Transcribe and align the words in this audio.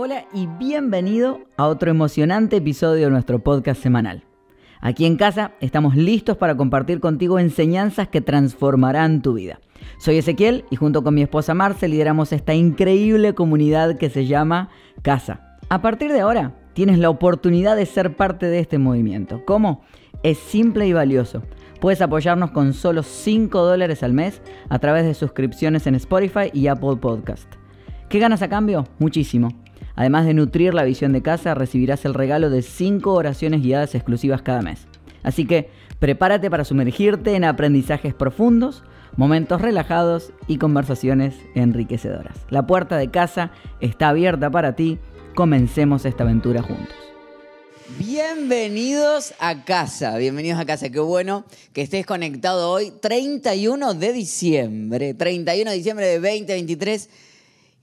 Hola 0.00 0.26
y 0.32 0.46
bienvenido 0.46 1.40
a 1.56 1.66
otro 1.66 1.90
emocionante 1.90 2.58
episodio 2.58 3.06
de 3.06 3.10
nuestro 3.10 3.40
podcast 3.40 3.82
semanal. 3.82 4.22
Aquí 4.80 5.06
en 5.06 5.16
casa 5.16 5.54
estamos 5.58 5.96
listos 5.96 6.36
para 6.36 6.56
compartir 6.56 7.00
contigo 7.00 7.40
enseñanzas 7.40 8.06
que 8.06 8.20
transformarán 8.20 9.22
tu 9.22 9.34
vida. 9.34 9.58
Soy 9.98 10.18
Ezequiel 10.18 10.64
y 10.70 10.76
junto 10.76 11.02
con 11.02 11.14
mi 11.14 11.22
esposa 11.22 11.52
Marce 11.52 11.88
lideramos 11.88 12.32
esta 12.32 12.54
increíble 12.54 13.34
comunidad 13.34 13.98
que 13.98 14.08
se 14.08 14.26
llama 14.26 14.68
Casa. 15.02 15.58
A 15.68 15.82
partir 15.82 16.12
de 16.12 16.20
ahora 16.20 16.54
tienes 16.74 17.00
la 17.00 17.10
oportunidad 17.10 17.74
de 17.74 17.84
ser 17.84 18.14
parte 18.14 18.46
de 18.46 18.60
este 18.60 18.78
movimiento. 18.78 19.42
¿Cómo? 19.44 19.82
Es 20.22 20.38
simple 20.38 20.86
y 20.86 20.92
valioso. 20.92 21.42
Puedes 21.80 22.02
apoyarnos 22.02 22.52
con 22.52 22.72
solo 22.72 23.02
5 23.02 23.62
dólares 23.62 24.04
al 24.04 24.12
mes 24.12 24.42
a 24.68 24.78
través 24.78 25.04
de 25.06 25.14
suscripciones 25.14 25.88
en 25.88 25.96
Spotify 25.96 26.50
y 26.52 26.68
Apple 26.68 26.98
Podcast. 27.00 27.52
¿Qué 28.08 28.20
ganas 28.20 28.42
a 28.42 28.48
cambio? 28.48 28.84
Muchísimo. 29.00 29.48
Además 29.94 30.26
de 30.26 30.34
nutrir 30.34 30.74
la 30.74 30.84
visión 30.84 31.12
de 31.12 31.22
casa, 31.22 31.54
recibirás 31.54 32.04
el 32.04 32.14
regalo 32.14 32.50
de 32.50 32.62
5 32.62 33.12
oraciones 33.12 33.62
guiadas 33.62 33.94
exclusivas 33.94 34.42
cada 34.42 34.62
mes. 34.62 34.86
Así 35.22 35.44
que 35.44 35.68
prepárate 35.98 36.50
para 36.50 36.64
sumergirte 36.64 37.34
en 37.34 37.44
aprendizajes 37.44 38.14
profundos, 38.14 38.84
momentos 39.16 39.60
relajados 39.60 40.32
y 40.46 40.58
conversaciones 40.58 41.34
enriquecedoras. 41.54 42.36
La 42.50 42.66
puerta 42.66 42.96
de 42.96 43.10
casa 43.10 43.50
está 43.80 44.10
abierta 44.10 44.50
para 44.50 44.76
ti. 44.76 44.98
Comencemos 45.34 46.04
esta 46.04 46.24
aventura 46.24 46.62
juntos. 46.62 46.94
Bienvenidos 47.96 49.32
a 49.40 49.64
casa, 49.64 50.18
bienvenidos 50.18 50.60
a 50.60 50.66
casa, 50.66 50.90
qué 50.90 51.00
bueno 51.00 51.46
que 51.72 51.80
estés 51.80 52.04
conectado 52.04 52.70
hoy, 52.70 52.92
31 53.00 53.94
de 53.94 54.12
diciembre, 54.12 55.14
31 55.14 55.70
de 55.70 55.76
diciembre 55.76 56.06
de 56.06 56.20
2023 56.20 57.08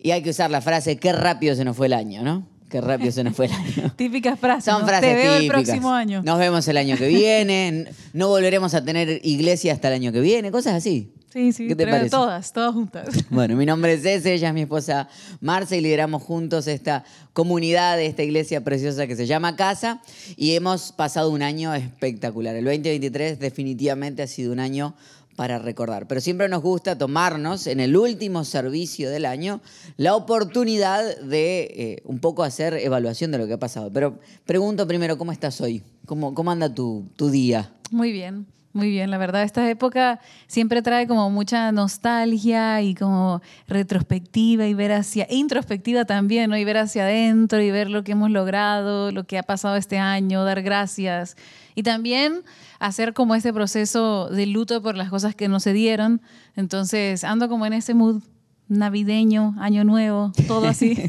y 0.05 0.11
hay 0.11 0.21
que 0.21 0.29
usar 0.29 0.51
la 0.51 0.61
frase, 0.61 0.97
qué 0.97 1.13
rápido 1.13 1.55
se 1.55 1.65
nos 1.65 1.75
fue 1.75 1.87
el 1.87 1.93
año, 1.93 2.21
¿no? 2.21 2.47
Qué 2.69 2.79
rápido 2.79 3.11
se 3.11 3.23
nos 3.23 3.35
fue 3.35 3.47
el 3.47 3.53
año. 3.53 3.91
Típicas 3.97 4.39
frases. 4.39 4.65
Son 4.65 4.81
¿no? 4.81 4.87
frases 4.87 5.09
Te 5.09 5.15
veo 5.15 5.33
el 5.33 5.41
típicas. 5.41 5.63
próximo 5.63 5.91
año. 5.91 6.21
Nos 6.21 6.37
vemos 6.37 6.67
el 6.67 6.77
año 6.77 6.95
que 6.95 7.07
viene, 7.07 7.87
no 8.13 8.27
volveremos 8.27 8.75
a 8.75 8.85
tener 8.85 9.19
iglesia 9.23 9.73
hasta 9.73 9.87
el 9.87 9.95
año 9.95 10.11
que 10.11 10.19
viene, 10.21 10.51
cosas 10.51 10.75
así. 10.75 11.11
Sí, 11.33 11.51
sí, 11.53 11.67
¿Qué 11.67 11.75
te 11.75 11.85
pero 11.85 11.97
parece? 11.97 12.11
todas, 12.11 12.53
todas 12.53 12.71
juntas. 12.75 13.07
Bueno, 13.31 13.55
mi 13.55 13.65
nombre 13.65 13.93
es 13.93 14.05
Ese, 14.05 14.35
ella 14.35 14.49
es 14.49 14.53
mi 14.53 14.61
esposa 14.61 15.09
Marce 15.41 15.75
y 15.75 15.81
lideramos 15.81 16.21
juntos 16.21 16.67
esta 16.67 17.03
comunidad 17.33 17.97
de 17.97 18.05
esta 18.05 18.21
iglesia 18.21 18.63
preciosa 18.63 19.07
que 19.07 19.15
se 19.15 19.25
llama 19.25 19.55
Casa 19.55 20.03
y 20.37 20.53
hemos 20.53 20.91
pasado 20.91 21.31
un 21.31 21.41
año 21.41 21.73
espectacular. 21.73 22.55
El 22.55 22.65
2023 22.65 23.39
definitivamente 23.39 24.21
ha 24.21 24.27
sido 24.27 24.53
un 24.53 24.59
año 24.59 24.95
para 25.35 25.59
recordar, 25.59 26.07
pero 26.07 26.21
siempre 26.21 26.47
nos 26.49 26.61
gusta 26.61 26.97
tomarnos 26.97 27.67
en 27.67 27.79
el 27.79 27.97
último 27.97 28.43
servicio 28.43 29.09
del 29.09 29.25
año 29.25 29.61
la 29.97 30.15
oportunidad 30.15 31.17
de 31.19 31.63
eh, 31.63 32.01
un 32.05 32.19
poco 32.19 32.43
hacer 32.43 32.73
evaluación 32.75 33.31
de 33.31 33.37
lo 33.37 33.47
que 33.47 33.53
ha 33.53 33.59
pasado. 33.59 33.91
Pero 33.91 34.19
pregunto 34.45 34.87
primero, 34.87 35.17
¿cómo 35.17 35.31
estás 35.31 35.59
hoy? 35.61 35.83
¿Cómo, 36.05 36.33
cómo 36.33 36.51
anda 36.51 36.73
tu, 36.73 37.05
tu 37.15 37.29
día? 37.29 37.73
Muy 37.91 38.11
bien, 38.11 38.47
muy 38.75 38.89
bien. 38.89 39.09
La 39.09 39.17
verdad, 39.17 39.43
esta 39.43 39.67
época 39.69 40.19
siempre 40.47 40.81
trae 40.81 41.07
como 41.07 41.29
mucha 41.29 41.71
nostalgia 41.71 42.81
y 42.81 42.93
como 42.93 43.41
retrospectiva 43.69 44.67
y 44.67 44.73
ver 44.73 44.91
hacia, 44.91 45.23
e 45.23 45.35
introspectiva 45.35 46.03
también, 46.03 46.49
¿no? 46.49 46.57
Y 46.57 46.65
ver 46.65 46.77
hacia 46.77 47.03
adentro 47.03 47.61
y 47.61 47.71
ver 47.71 47.89
lo 47.89 48.03
que 48.03 48.11
hemos 48.11 48.31
logrado, 48.31 49.13
lo 49.13 49.23
que 49.23 49.37
ha 49.37 49.43
pasado 49.43 49.77
este 49.77 49.97
año, 49.97 50.43
dar 50.43 50.61
gracias. 50.61 51.37
Y 51.73 51.83
también 51.83 52.43
hacer 52.79 53.13
como 53.13 53.33
este 53.35 53.53
proceso 53.53 54.27
de 54.27 54.45
luto 54.45 54.81
por 54.81 54.97
las 54.97 55.09
cosas 55.09 55.35
que 55.35 55.47
no 55.47 55.61
se 55.61 55.71
dieron. 55.71 56.21
Entonces, 56.57 57.23
ando 57.23 57.47
como 57.47 57.65
en 57.65 57.71
ese 57.71 57.93
mood 57.93 58.23
navideño, 58.67 59.55
año 59.57 59.85
nuevo, 59.85 60.33
todo 60.47 60.67
así. 60.67 60.95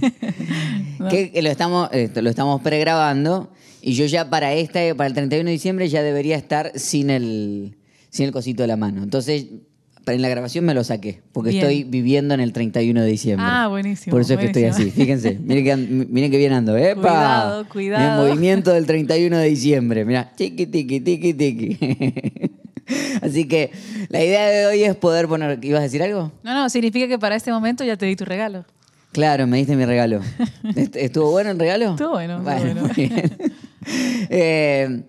¿No? 1.01 1.09
Que 1.09 1.33
lo 1.43 1.49
estamos, 1.49 1.89
esto, 1.91 2.23
lo 2.23 2.31
estamos 2.31 2.63
pregrabando 2.63 3.51
y 3.89 3.93
yo 3.95 4.05
ya 4.07 4.29
para 4.29 4.53
esta, 4.53 4.81
para 4.97 5.07
el 5.07 5.15
31 5.15 5.47
de 5.47 5.53
diciembre 5.53 5.89
ya 5.89 6.03
debería 6.03 6.37
estar 6.37 6.73
sin 6.75 7.09
el, 7.11 7.77
sin 8.11 8.27
el 8.27 8.33
cosito 8.33 8.63
de 8.65 8.67
la 8.67 8.77
mano. 8.77 9.03
Entonces, 9.05 9.47
para- 10.05 10.17
en 10.17 10.23
la 10.23 10.29
grabación 10.29 10.65
me 10.65 10.75
lo 10.75 10.83
saqué, 10.83 11.23
porque 11.33 11.51
Bien. 11.51 11.63
estoy 11.63 11.85
viviendo 11.85 12.35
en 12.35 12.41
el 12.41 12.53
31 12.53 13.01
de 13.03 13.07
diciembre. 13.09 13.47
Ah, 13.49 13.69
buenísimo, 13.69 14.11
Por 14.13 14.23
eso 14.23 14.35
es 14.35 14.41
que 14.41 14.47
estoy 14.47 14.65
así. 14.65 14.91
Fíjense, 14.91 15.39
miren 15.43 15.65
que, 15.65 15.77
miren 15.77 16.31
que 16.33 16.37
bien 16.39 16.53
ando. 16.53 16.77
¡Epa! 16.77 17.01
Cuidado, 17.01 17.69
cuidado. 17.69 18.25
El 18.25 18.29
movimiento 18.29 18.73
del 18.73 18.87
31 18.89 19.39
de 19.39 19.49
diciembre. 19.49 20.05
Mira, 20.05 20.33
tiqui, 20.37 20.67
tiqui, 20.67 21.01
tiqui, 21.01 21.35
tiqui. 21.35 21.79
Así 23.23 23.47
que 23.49 23.71
la 24.09 24.23
idea 24.23 24.47
de 24.49 24.67
hoy 24.67 24.83
es 24.85 24.95
poder 24.97 25.27
poner... 25.27 25.59
¿Ibas 25.65 25.81
a 25.81 25.83
decir 25.85 26.03
algo? 26.03 26.33
No, 26.45 26.55
no, 26.55 26.69
significa 26.71 27.09
que 27.09 27.19
para 27.19 27.35
este 27.37 27.51
momento 27.51 27.85
ya 27.85 27.97
te 27.97 28.07
di 28.07 28.15
tu 28.17 28.25
regalo. 28.25 28.65
Claro, 29.13 29.47
me 29.47 29.57
diste 29.59 29.75
mi 29.77 29.85
regalo. 29.85 30.21
Est- 30.77 30.95
¿Estuvo 30.97 31.31
bueno 31.31 31.51
el 31.51 31.59
regalo? 31.59 31.91
Estuvo 31.93 32.11
bueno, 32.11 32.39
estuvo 32.39 32.53
bueno. 32.75 32.83
muy 32.83 32.91
bien. 32.95 33.33
Eh, 34.29 35.05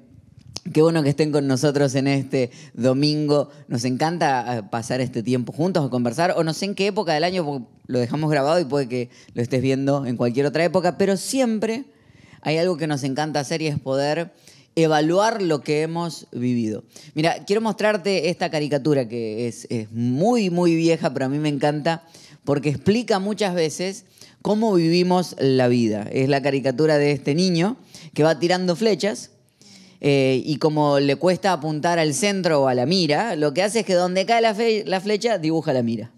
qué 0.74 0.82
bueno 0.82 1.02
que 1.02 1.10
estén 1.10 1.32
con 1.32 1.48
nosotros 1.48 1.96
en 1.96 2.08
este 2.08 2.52
domingo. 2.74 3.50
Nos 3.68 3.84
encanta 3.86 4.58
eh, 4.58 4.64
pasar 4.70 5.02
este 5.02 5.24
tiempo 5.24 5.52
juntos 5.52 5.84
o 5.84 5.90
conversar, 5.90 6.36
o 6.38 6.44
no 6.44 6.54
sé 6.54 6.66
en 6.66 6.76
qué 6.76 6.88
época 6.88 7.14
del 7.14 7.24
año, 7.24 7.44
porque 7.44 7.66
lo 7.88 8.00
dejamos 8.00 8.30
grabado 8.30 8.60
y 8.60 8.66
puede 8.66 8.88
que 8.88 9.10
lo 9.34 9.42
estés 9.42 9.62
viendo 9.62 10.06
en 10.06 10.18
cualquier 10.18 10.46
otra 10.46 10.64
época, 10.64 10.98
pero 10.98 11.18
siempre 11.18 11.86
hay 12.42 12.58
algo 12.58 12.78
que 12.78 12.88
nos 12.88 13.04
encanta 13.04 13.40
hacer 13.40 13.62
y 13.62 13.68
es 13.68 13.80
poder 13.80 14.32
evaluar 14.76 15.42
lo 15.42 15.62
que 15.62 15.82
hemos 15.82 16.28
vivido. 16.32 16.84
Mira, 17.16 17.44
quiero 17.46 17.62
mostrarte 17.62 18.30
esta 18.30 18.52
caricatura 18.52 19.08
que 19.10 19.48
es, 19.48 19.66
es 19.72 19.92
muy, 19.92 20.52
muy 20.52 20.76
vieja, 20.76 21.12
pero 21.14 21.26
a 21.26 21.30
mí 21.30 21.40
me 21.40 21.50
encanta 21.50 22.04
porque 22.44 22.70
explica 22.70 23.20
muchas 23.20 23.56
veces 23.56 24.06
cómo 24.42 24.74
vivimos 24.74 25.36
la 25.40 25.68
vida. 25.68 26.08
Es 26.12 26.30
la 26.30 26.42
caricatura 26.42 26.98
de 26.98 27.12
este 27.12 27.36
niño 27.36 27.78
que 28.14 28.24
va 28.24 28.40
tirando 28.40 28.76
flechas 28.76 29.32
eh, 30.00 30.42
y 30.46 30.58
como 30.58 31.00
le 31.00 31.16
cuesta 31.16 31.52
apuntar 31.52 32.00
al 32.00 32.14
centro 32.14 32.62
o 32.62 32.68
a 32.68 32.76
la 32.76 32.86
mira, 32.86 33.36
lo 33.36 33.54
que 33.54 33.64
hace 33.64 33.80
es 33.80 33.86
que 33.86 33.94
donde 33.94 34.26
cae 34.26 34.42
la, 34.42 35.02
flecha 35.02 35.38
dibuja 35.38 35.74
la 35.74 35.84
mira. 35.84 36.12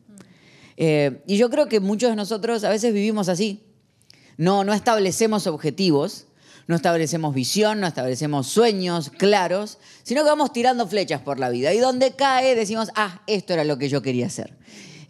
Eh, 0.78 1.22
y 1.28 1.38
yo 1.38 1.50
creo 1.50 1.68
que 1.68 1.80
muchos 1.80 2.10
de 2.10 2.16
nosotros 2.16 2.64
a 2.64 2.70
veces 2.70 2.94
vivimos 2.94 3.30
así. 3.30 3.64
No, 4.38 4.64
no 4.64 4.74
establecemos 4.74 5.48
objetivos, 5.48 6.28
no 6.68 6.76
establecemos 6.76 7.34
visión, 7.34 7.82
no 7.82 7.88
establecemos 7.88 8.48
sueños 8.48 9.10
claros, 9.10 9.80
sino 10.04 10.24
que 10.24 10.30
vamos 10.30 10.54
tirando 10.54 10.88
flechas 10.88 11.22
por 11.22 11.40
la 11.40 11.50
vida. 11.50 11.74
Y 11.74 11.80
donde 11.80 12.16
cae 12.16 12.56
decimos, 12.56 12.90
ah, 12.96 13.22
esto 13.28 13.54
era 13.54 13.64
lo 13.64 13.78
que 13.78 13.90
yo 13.90 14.02
quería 14.02 14.28
hacer. 14.28 14.54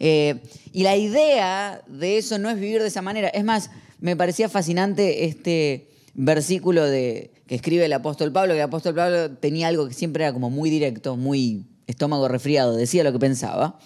Eh, 0.00 0.40
y 0.72 0.82
la 0.82 0.96
idea 0.96 1.82
de 1.86 2.18
eso 2.18 2.38
no 2.38 2.50
es 2.50 2.58
vivir 2.58 2.80
de 2.80 2.88
esa 2.88 3.02
manera. 3.02 3.28
Es 3.28 3.44
más, 3.44 3.70
me 4.00 4.16
parecía 4.16 4.48
fascinante 4.48 5.26
este 5.26 5.88
versículo 6.14 6.84
de, 6.84 7.30
que 7.46 7.54
escribe 7.54 7.84
el 7.84 7.92
apóstol 7.92 8.32
Pablo, 8.32 8.54
que 8.54 8.60
el 8.60 8.64
apóstol 8.64 8.94
Pablo 8.94 9.30
tenía 9.32 9.68
algo 9.68 9.86
que 9.86 9.94
siempre 9.94 10.24
era 10.24 10.32
como 10.32 10.50
muy 10.50 10.70
directo, 10.70 11.16
muy 11.16 11.66
estómago 11.86 12.28
resfriado, 12.28 12.74
decía 12.74 13.04
lo 13.04 13.12
que 13.12 13.18
pensaba. 13.18 13.78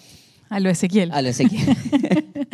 A 0.49 0.59
lo 0.59 0.69
Ezequiel. 0.69 1.11
A 1.11 1.21
lo 1.21 1.29
Ezequiel. 1.29 1.75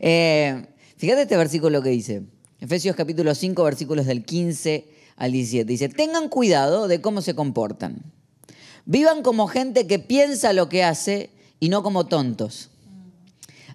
Eh, 0.00 0.66
fíjate 0.96 1.22
este 1.22 1.36
versículo 1.36 1.82
que 1.82 1.88
dice. 1.88 2.22
Efesios 2.60 2.96
capítulo 2.96 3.34
5, 3.34 3.64
versículos 3.64 4.06
del 4.06 4.24
15 4.24 4.86
al 5.16 5.32
17. 5.32 5.64
Dice, 5.64 5.88
tengan 5.88 6.28
cuidado 6.28 6.86
de 6.86 7.00
cómo 7.00 7.22
se 7.22 7.34
comportan. 7.34 8.12
Vivan 8.84 9.22
como 9.22 9.46
gente 9.48 9.86
que 9.86 9.98
piensa 9.98 10.52
lo 10.52 10.68
que 10.68 10.84
hace 10.84 11.30
y 11.60 11.70
no 11.70 11.82
como 11.82 12.06
tontos. 12.06 12.70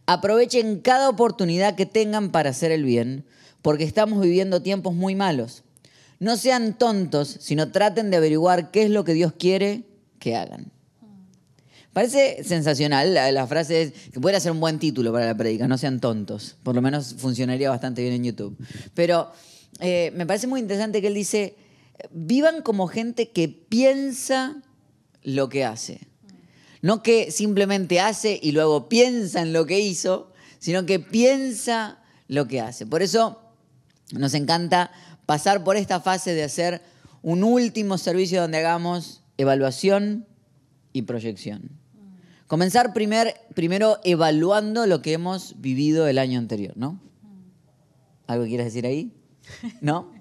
Aprovechen 0.05 0.79
cada 0.79 1.09
oportunidad 1.09 1.75
que 1.75 1.85
tengan 1.85 2.31
para 2.31 2.49
hacer 2.49 2.71
el 2.71 2.83
bien, 2.83 3.25
porque 3.61 3.83
estamos 3.83 4.21
viviendo 4.21 4.61
tiempos 4.61 4.93
muy 4.93 5.15
malos. 5.15 5.63
No 6.19 6.37
sean 6.37 6.77
tontos, 6.77 7.37
sino 7.39 7.71
traten 7.71 8.11
de 8.11 8.17
averiguar 8.17 8.71
qué 8.71 8.83
es 8.83 8.89
lo 8.89 9.03
que 9.03 9.13
Dios 9.13 9.33
quiere 9.37 9.83
que 10.19 10.35
hagan. 10.35 10.71
Parece 11.93 12.43
sensacional 12.45 13.13
la, 13.13 13.47
frase, 13.47 13.91
que 14.13 14.19
puede 14.21 14.39
ser 14.39 14.53
un 14.53 14.61
buen 14.61 14.79
título 14.79 15.11
para 15.11 15.25
la 15.25 15.35
predica, 15.35 15.67
no 15.67 15.77
sean 15.77 15.99
tontos. 15.99 16.55
Por 16.63 16.73
lo 16.73 16.81
menos 16.81 17.15
funcionaría 17.17 17.69
bastante 17.69 18.01
bien 18.01 18.13
en 18.13 18.23
YouTube. 18.23 18.57
Pero 18.93 19.31
eh, 19.79 20.11
me 20.15 20.25
parece 20.25 20.47
muy 20.47 20.61
interesante 20.61 21.01
que 21.01 21.07
él 21.07 21.15
dice, 21.15 21.55
vivan 22.11 22.61
como 22.61 22.87
gente 22.87 23.29
que 23.29 23.49
piensa 23.49 24.61
lo 25.23 25.49
que 25.49 25.65
hace. 25.65 26.10
No 26.81 27.03
que 27.03 27.31
simplemente 27.31 27.99
hace 27.99 28.39
y 28.41 28.51
luego 28.51 28.89
piensa 28.89 29.41
en 29.41 29.53
lo 29.53 29.65
que 29.65 29.79
hizo, 29.79 30.31
sino 30.59 30.85
que 30.85 30.99
piensa 30.99 31.99
lo 32.27 32.47
que 32.47 32.61
hace. 32.61 32.85
Por 32.85 33.01
eso 33.01 33.41
nos 34.13 34.33
encanta 34.33 34.91
pasar 35.25 35.63
por 35.63 35.75
esta 35.75 35.99
fase 35.99 36.33
de 36.33 36.43
hacer 36.43 36.81
un 37.21 37.43
último 37.43 37.97
servicio 37.97 38.41
donde 38.41 38.57
hagamos 38.57 39.21
evaluación 39.37 40.25
y 40.93 41.03
proyección. 41.03 41.69
Comenzar 42.47 42.93
primer, 42.93 43.35
primero 43.55 43.99
evaluando 44.03 44.85
lo 44.85 45.01
que 45.01 45.13
hemos 45.13 45.61
vivido 45.61 46.07
el 46.07 46.17
año 46.17 46.37
anterior, 46.37 46.73
¿no? 46.75 46.99
¿Algo 48.27 48.45
quieres 48.45 48.65
decir 48.65 48.85
ahí? 48.85 49.13
¿No? 49.81 50.11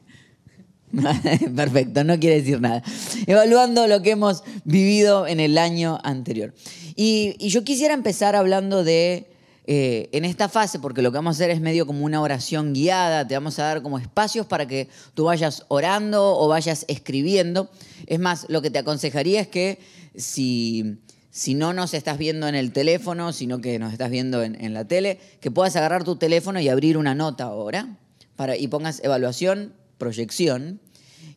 Perfecto, 1.57 2.05
no 2.05 2.19
quiere 2.19 2.37
decir 2.41 2.61
nada. 2.61 2.83
Evaluando 3.27 3.87
lo 3.87 4.03
que 4.03 4.13
hemos 4.13 4.43
vivido 4.65 5.27
en 5.27 5.41
el 5.41 5.59
año 5.59 5.99
anterior. 6.03 6.53
Y, 6.97 7.37
yo 7.49 7.65
quisiera 7.65 7.95
empezar 7.95 8.35
hablando 8.35 8.83
de 8.83 9.29
eh, 9.67 10.09
en 10.13 10.25
esta 10.25 10.49
fase, 10.49 10.81
porque 10.81 11.03
lo 11.03 11.13
que 11.13 11.19
vamos 11.19 11.37
a 11.37 11.39
hacer 11.39 11.51
es 11.51 11.61
medio 11.61 11.87
como 11.87 12.05
una 12.05 12.21
oración 12.21 12.73
guiada, 12.73 13.27
te 13.27 13.35
vamos 13.35 13.59
a 13.59 13.65
dar 13.65 13.83
como 13.83 13.99
espacios 13.99 14.47
para 14.47 14.67
que 14.67 14.89
tú 15.15 15.25
vayas 15.25 15.65
orando 15.69 16.37
o 16.37 16.49
vayas 16.49 16.85
escribiendo. 16.89 17.71
Es 18.07 18.19
más, 18.19 18.47
lo 18.49 18.61
que 18.61 18.71
te 18.71 18.81
aconsejaría 18.81 19.41
es 19.41 19.49
que 19.49 19.79
si, 20.17 20.99
si 21.31 21.55
no 21.55 21.73
nos 21.73 21.95
estás 21.95 22.19
viendo 22.19 22.49
en 22.49 22.57
el 22.57 22.73
teléfono, 22.73 23.33
sino 23.33 23.61
que 23.61 23.79
nos 23.79 23.93
estás 23.93 24.11
viendo 24.11 24.43
en, 24.43 24.61
en 24.61 24.75
la 24.75 24.87
tele, 24.87 25.21
que 25.41 25.53
puedas 25.53 25.77
agarrar 25.77 26.03
tu 26.03 26.17
teléfono 26.17 26.59
y 26.59 26.69
abrir 26.69 26.97
una 26.97 27.15
nota 27.15 27.45
ahora 27.45 27.97
para, 28.35 28.57
y 28.57 28.67
pongas 28.67 29.05
evaluación, 29.05 29.75
proyección 30.00 30.81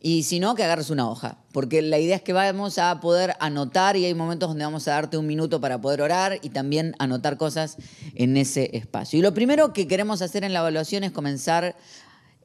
y 0.06 0.24
si 0.24 0.42
no, 0.42 0.54
que 0.54 0.65
agarres 0.65 0.89
una 0.89 1.10
hoja, 1.10 1.38
porque 1.54 1.81
la 1.81 1.98
idea 1.98 2.18
es 2.18 2.21
que 2.21 2.33
vamos 2.33 2.77
a 2.77 3.00
poder 3.00 3.36
anotar 3.39 3.95
y 3.95 4.04
hay 4.04 4.13
momentos 4.13 4.50
donde 4.50 4.65
vamos 4.65 4.86
a 4.89 4.92
darte 4.92 5.18
un 5.18 5.25
minuto 5.25 5.62
para 5.62 5.80
poder 5.80 6.01
orar 6.01 6.39
y 6.42 6.50
también 6.50 6.94
anotar 7.00 7.38
cosas 7.38 7.77
en 8.13 8.36
ese 8.36 8.69
espacio. 8.74 9.18
Y 9.18 9.21
lo 9.21 9.33
primero 9.33 9.71
que 9.71 9.88
queremos 9.88 10.21
hacer 10.21 10.44
en 10.44 10.51
la 10.51 10.60
evaluación 10.60 11.06
es 11.06 11.12
comenzar 11.12 11.77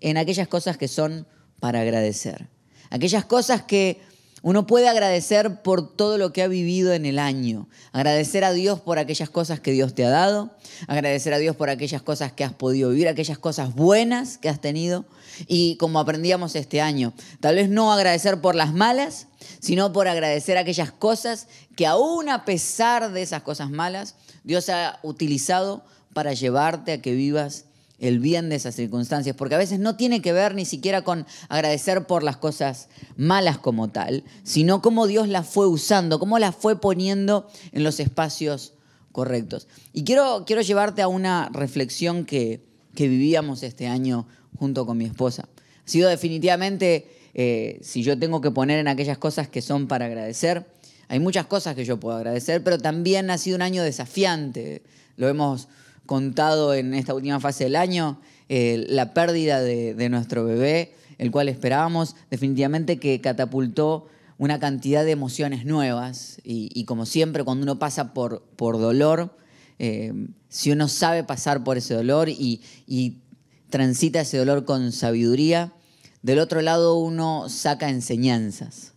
en 0.00 0.18
aquellas 0.18 0.46
cosas 0.46 0.76
que 0.76 0.86
son 0.86 1.26
para 1.58 1.80
agradecer. 1.80 2.48
Aquellas 2.90 3.24
cosas 3.24 3.62
que 3.62 4.00
uno 4.42 4.66
puede 4.66 4.88
agradecer 4.88 5.62
por 5.62 5.96
todo 5.96 6.16
lo 6.16 6.32
que 6.32 6.42
ha 6.42 6.48
vivido 6.48 6.92
en 6.92 7.06
el 7.06 7.18
año. 7.18 7.68
Agradecer 7.92 8.44
a 8.44 8.52
Dios 8.52 8.80
por 8.80 8.98
aquellas 8.98 9.30
cosas 9.30 9.60
que 9.60 9.72
Dios 9.72 9.94
te 9.94 10.04
ha 10.04 10.10
dado. 10.10 10.50
Agradecer 10.86 11.34
a 11.34 11.38
Dios 11.38 11.56
por 11.56 11.70
aquellas 11.70 12.02
cosas 12.02 12.32
que 12.32 12.44
has 12.44 12.52
podido 12.52 12.90
vivir, 12.90 13.08
aquellas 13.08 13.38
cosas 13.38 13.74
buenas 13.74 14.38
que 14.38 14.48
has 14.48 14.60
tenido. 14.60 15.04
Y 15.46 15.76
como 15.76 15.98
aprendíamos 15.98 16.54
este 16.54 16.80
año, 16.80 17.12
tal 17.40 17.56
vez 17.56 17.68
no 17.68 17.92
agradecer 17.92 18.40
por 18.40 18.54
las 18.54 18.72
malas, 18.72 19.26
sino 19.60 19.92
por 19.92 20.08
agradecer 20.08 20.56
aquellas 20.56 20.92
cosas 20.92 21.48
que 21.76 21.86
aún 21.86 22.28
a 22.28 22.44
pesar 22.44 23.12
de 23.12 23.22
esas 23.22 23.42
cosas 23.42 23.70
malas, 23.70 24.14
Dios 24.44 24.68
ha 24.68 24.98
utilizado 25.02 25.84
para 26.12 26.32
llevarte 26.32 26.92
a 26.92 27.02
que 27.02 27.12
vivas 27.12 27.64
el 27.98 28.20
bien 28.20 28.48
de 28.48 28.56
esas 28.56 28.74
circunstancias, 28.74 29.34
porque 29.36 29.54
a 29.54 29.58
veces 29.58 29.80
no 29.80 29.96
tiene 29.96 30.22
que 30.22 30.32
ver 30.32 30.54
ni 30.54 30.64
siquiera 30.64 31.02
con 31.02 31.26
agradecer 31.48 32.06
por 32.06 32.22
las 32.22 32.36
cosas 32.36 32.88
malas 33.16 33.58
como 33.58 33.88
tal, 33.88 34.24
sino 34.44 34.82
cómo 34.82 35.06
Dios 35.06 35.28
las 35.28 35.48
fue 35.48 35.66
usando, 35.66 36.18
cómo 36.18 36.38
las 36.38 36.54
fue 36.54 36.80
poniendo 36.80 37.48
en 37.72 37.82
los 37.82 37.98
espacios 38.00 38.74
correctos. 39.12 39.66
Y 39.92 40.04
quiero, 40.04 40.44
quiero 40.46 40.62
llevarte 40.62 41.02
a 41.02 41.08
una 41.08 41.48
reflexión 41.52 42.24
que, 42.24 42.64
que 42.94 43.08
vivíamos 43.08 43.62
este 43.62 43.88
año 43.88 44.26
junto 44.56 44.86
con 44.86 44.96
mi 44.96 45.04
esposa. 45.04 45.48
Ha 45.84 45.90
sido 45.90 46.08
definitivamente, 46.08 47.08
eh, 47.34 47.80
si 47.82 48.02
yo 48.02 48.18
tengo 48.18 48.40
que 48.40 48.50
poner 48.50 48.78
en 48.78 48.88
aquellas 48.88 49.18
cosas 49.18 49.48
que 49.48 49.62
son 49.62 49.88
para 49.88 50.06
agradecer, 50.06 50.66
hay 51.08 51.20
muchas 51.20 51.46
cosas 51.46 51.74
que 51.74 51.84
yo 51.84 51.98
puedo 51.98 52.16
agradecer, 52.16 52.62
pero 52.62 52.78
también 52.78 53.30
ha 53.30 53.38
sido 53.38 53.56
un 53.56 53.62
año 53.62 53.82
desafiante. 53.82 54.82
Lo 55.16 55.28
hemos 55.28 55.68
contado 56.08 56.72
en 56.72 56.94
esta 56.94 57.12
última 57.12 57.38
fase 57.38 57.64
del 57.64 57.76
año, 57.76 58.18
eh, 58.48 58.86
la 58.88 59.12
pérdida 59.12 59.60
de, 59.60 60.08
nuestro 60.08 60.42
bebé, 60.42 60.94
el 61.18 61.30
cual 61.30 61.50
esperábamos, 61.50 62.16
definitivamente 62.30 62.98
que 62.98 63.20
catapultó 63.20 64.06
una 64.38 64.58
cantidad 64.58 65.04
de 65.04 65.10
emociones 65.10 65.66
nuevas. 65.66 66.40
Y, 66.44 66.84
como 66.84 67.04
siempre 67.04 67.44
cuando 67.44 67.64
uno 67.64 67.78
pasa 67.78 68.14
por, 68.14 68.42
por 68.56 68.78
dolor, 68.78 69.36
eh, 69.78 70.14
si 70.48 70.70
uno 70.70 70.88
sabe 70.88 71.24
pasar 71.24 71.62
por 71.62 71.76
ese 71.76 71.92
dolor 71.92 72.30
y, 72.30 72.62
transita 73.68 74.22
ese 74.22 74.38
dolor 74.38 74.64
con 74.64 74.92
sabiduría, 74.92 75.74
del 76.22 76.38
otro 76.38 76.62
lado 76.62 76.96
uno 76.96 77.50
saca 77.50 77.90
enseñanzas. 77.90 78.94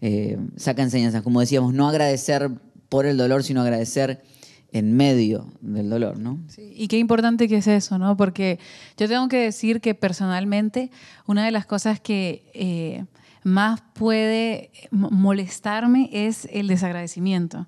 Eh, 0.00 0.38
saca 0.56 0.84
enseñanzas, 0.84 1.22
como 1.22 1.40
decíamos, 1.40 1.74
no 1.74 1.88
agradecer 1.88 2.52
por 2.88 3.04
el 3.04 3.16
dolor, 3.16 3.42
sino 3.42 3.62
agradecer 3.62 4.22
en 4.72 4.96
medio 4.96 5.46
del 5.60 5.88
dolor, 5.88 6.18
¿no? 6.18 6.38
Sí, 6.48 6.72
y 6.74 6.88
qué 6.88 6.98
importante 6.98 7.48
que 7.48 7.58
es 7.58 7.66
eso, 7.66 7.98
¿no? 7.98 8.16
Porque 8.16 8.58
yo 8.96 9.08
tengo 9.08 9.28
que 9.28 9.38
decir 9.38 9.80
que 9.80 9.94
personalmente 9.94 10.90
una 11.26 11.44
de 11.44 11.50
las 11.50 11.66
cosas 11.66 12.00
que 12.00 12.50
eh, 12.54 13.04
más 13.42 13.80
puede 13.94 14.70
molestarme 14.90 16.10
es 16.12 16.48
el 16.50 16.66
desagradecimiento. 16.66 17.66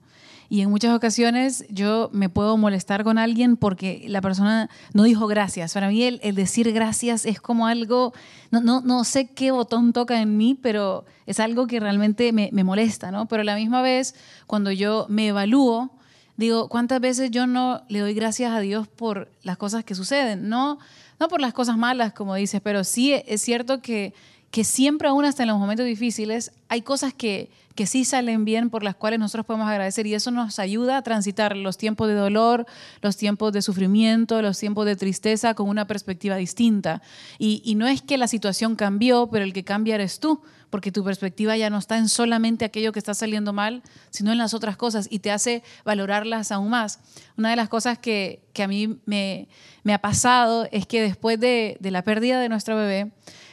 Y 0.50 0.62
en 0.62 0.70
muchas 0.70 0.96
ocasiones 0.96 1.66
yo 1.68 2.08
me 2.12 2.30
puedo 2.30 2.56
molestar 2.56 3.04
con 3.04 3.18
alguien 3.18 3.56
porque 3.58 4.04
la 4.08 4.22
persona 4.22 4.70
no 4.94 5.02
dijo 5.02 5.26
gracias. 5.26 5.74
Para 5.74 5.88
mí 5.88 6.02
el, 6.02 6.34
decir 6.34 6.72
gracias 6.72 7.26
es 7.26 7.40
como 7.40 7.66
algo, 7.66 8.14
no, 8.50 8.62
no, 8.62 8.80
no, 8.80 9.04
sé 9.04 9.28
qué 9.28 9.50
botón 9.50 9.92
toca 9.92 10.22
en 10.22 10.38
mí, 10.38 10.58
pero 10.60 11.04
es 11.26 11.38
algo 11.38 11.66
que 11.66 11.80
realmente 11.80 12.32
me, 12.32 12.48
me 12.52 12.64
molesta, 12.64 13.10
¿no? 13.10 13.28
Pero 13.28 13.42
a 13.42 13.44
la 13.44 13.56
misma 13.56 13.82
vez, 13.82 14.14
cuando 14.46 14.72
yo 14.72 15.04
me 15.10 15.28
evalúo, 15.28 15.97
digo, 16.38 16.68
¿cuántas 16.68 17.00
veces 17.00 17.30
yo 17.30 17.46
no 17.46 17.82
le 17.88 17.98
doy 17.98 18.14
gracias 18.14 18.52
a 18.52 18.60
Dios 18.60 18.88
por 18.88 19.30
las 19.42 19.58
cosas 19.58 19.84
que 19.84 19.94
suceden? 19.94 20.48
No, 20.48 20.78
no 21.20 21.28
por 21.28 21.40
las 21.40 21.52
cosas 21.52 21.76
malas, 21.76 22.14
como 22.14 22.34
dices, 22.36 22.62
pero 22.62 22.84
sí 22.84 23.12
es 23.12 23.42
cierto 23.42 23.82
que, 23.82 24.14
que 24.50 24.64
siempre, 24.64 25.08
aún 25.08 25.24
hasta 25.24 25.42
en 25.42 25.48
los 25.48 25.58
momentos 25.58 25.86
difíciles, 25.86 26.52
hay 26.68 26.82
cosas 26.82 27.12
que, 27.12 27.50
que 27.74 27.86
sí 27.86 28.04
salen 28.04 28.44
bien 28.44 28.70
por 28.70 28.82
las 28.82 28.94
cuales 28.94 29.20
nosotros 29.20 29.46
podemos 29.46 29.68
agradecer 29.68 30.06
y 30.06 30.14
eso 30.14 30.30
nos 30.30 30.58
ayuda 30.58 30.96
a 30.96 31.02
transitar 31.02 31.56
los 31.56 31.76
tiempos 31.76 32.08
de 32.08 32.14
dolor, 32.14 32.66
los 33.02 33.16
tiempos 33.16 33.52
de 33.52 33.62
sufrimiento, 33.62 34.40
los 34.42 34.58
tiempos 34.58 34.86
de 34.86 34.96
tristeza 34.96 35.54
con 35.54 35.68
una 35.68 35.86
perspectiva 35.86 36.36
distinta. 36.36 37.02
Y, 37.38 37.62
y 37.64 37.74
no 37.74 37.86
es 37.86 38.02
que 38.02 38.18
la 38.18 38.26
situación 38.26 38.74
cambió, 38.74 39.28
pero 39.30 39.44
el 39.44 39.52
que 39.52 39.64
cambia 39.64 39.96
eres 39.96 40.18
tú, 40.18 40.42
porque 40.70 40.92
tu 40.92 41.04
perspectiva 41.04 41.56
ya 41.56 41.70
no 41.70 41.78
está 41.78 41.98
en 41.98 42.08
solamente 42.08 42.64
aquello 42.64 42.92
que 42.92 42.98
está 42.98 43.14
saliendo 43.14 43.52
mal, 43.52 43.82
sino 44.10 44.32
en 44.32 44.38
las 44.38 44.54
otras 44.54 44.76
cosas 44.76 45.06
y 45.10 45.20
te 45.20 45.30
hace 45.30 45.62
valorarlas 45.84 46.52
aún 46.52 46.70
más. 46.70 47.00
Una 47.36 47.50
de 47.50 47.56
las 47.56 47.68
cosas 47.68 47.98
que, 47.98 48.42
que 48.52 48.62
a 48.62 48.68
mí 48.68 48.98
me, 49.06 49.48
me, 49.82 49.94
ha 49.94 49.98
pasado 49.98 50.68
es 50.72 50.86
que 50.86 51.00
después 51.00 51.40
de, 51.40 51.76
de 51.80 51.90
la 51.90 52.02
pérdida 52.02 52.40
de 52.40 52.48
nuestro 52.48 52.76
bebé, 52.76 53.12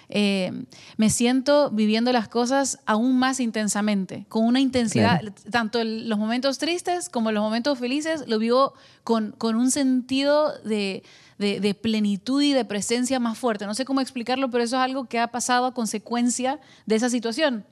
eh, 0.10 0.52
me 0.98 1.10
siento 1.10 1.69
viviendo 1.72 2.12
las 2.12 2.28
cosas 2.28 2.80
aún 2.86 3.18
más 3.18 3.40
intensamente, 3.40 4.25
con 4.30 4.46
una 4.46 4.60
intensidad, 4.60 5.22
tanto 5.50 5.80
en 5.80 6.10
los 6.10 6.19
momentos 6.19 6.57
tristes 6.57 7.10
como 7.10 7.31
los 7.31 7.44
momentos 7.44 7.80
felices, 7.80 8.24
lo 8.28 8.40
vivo 8.40 8.74
con, 9.04 9.31
con 9.31 9.56
un 9.56 9.72
sentido 9.72 10.54
de, 10.63 11.04
de, 11.38 11.74
plenitud 11.74 12.42
y 12.42 12.54
de 12.54 12.66
presencia 12.66 13.19
más 13.19 13.38
fuerte. 13.38 13.66
No 13.66 13.74
sé 13.74 13.86
cómo 13.86 14.02
explicarlo, 14.02 14.50
pero 14.50 14.63
eso 14.63 14.78
es 14.78 14.81
algo 14.81 15.06
que 15.06 15.19
ha 15.19 15.28
pasado 15.28 15.66
a 15.66 15.74
consecuencia 15.74 16.60
de 16.86 16.96
esa 16.96 17.10
situación. 17.10 17.66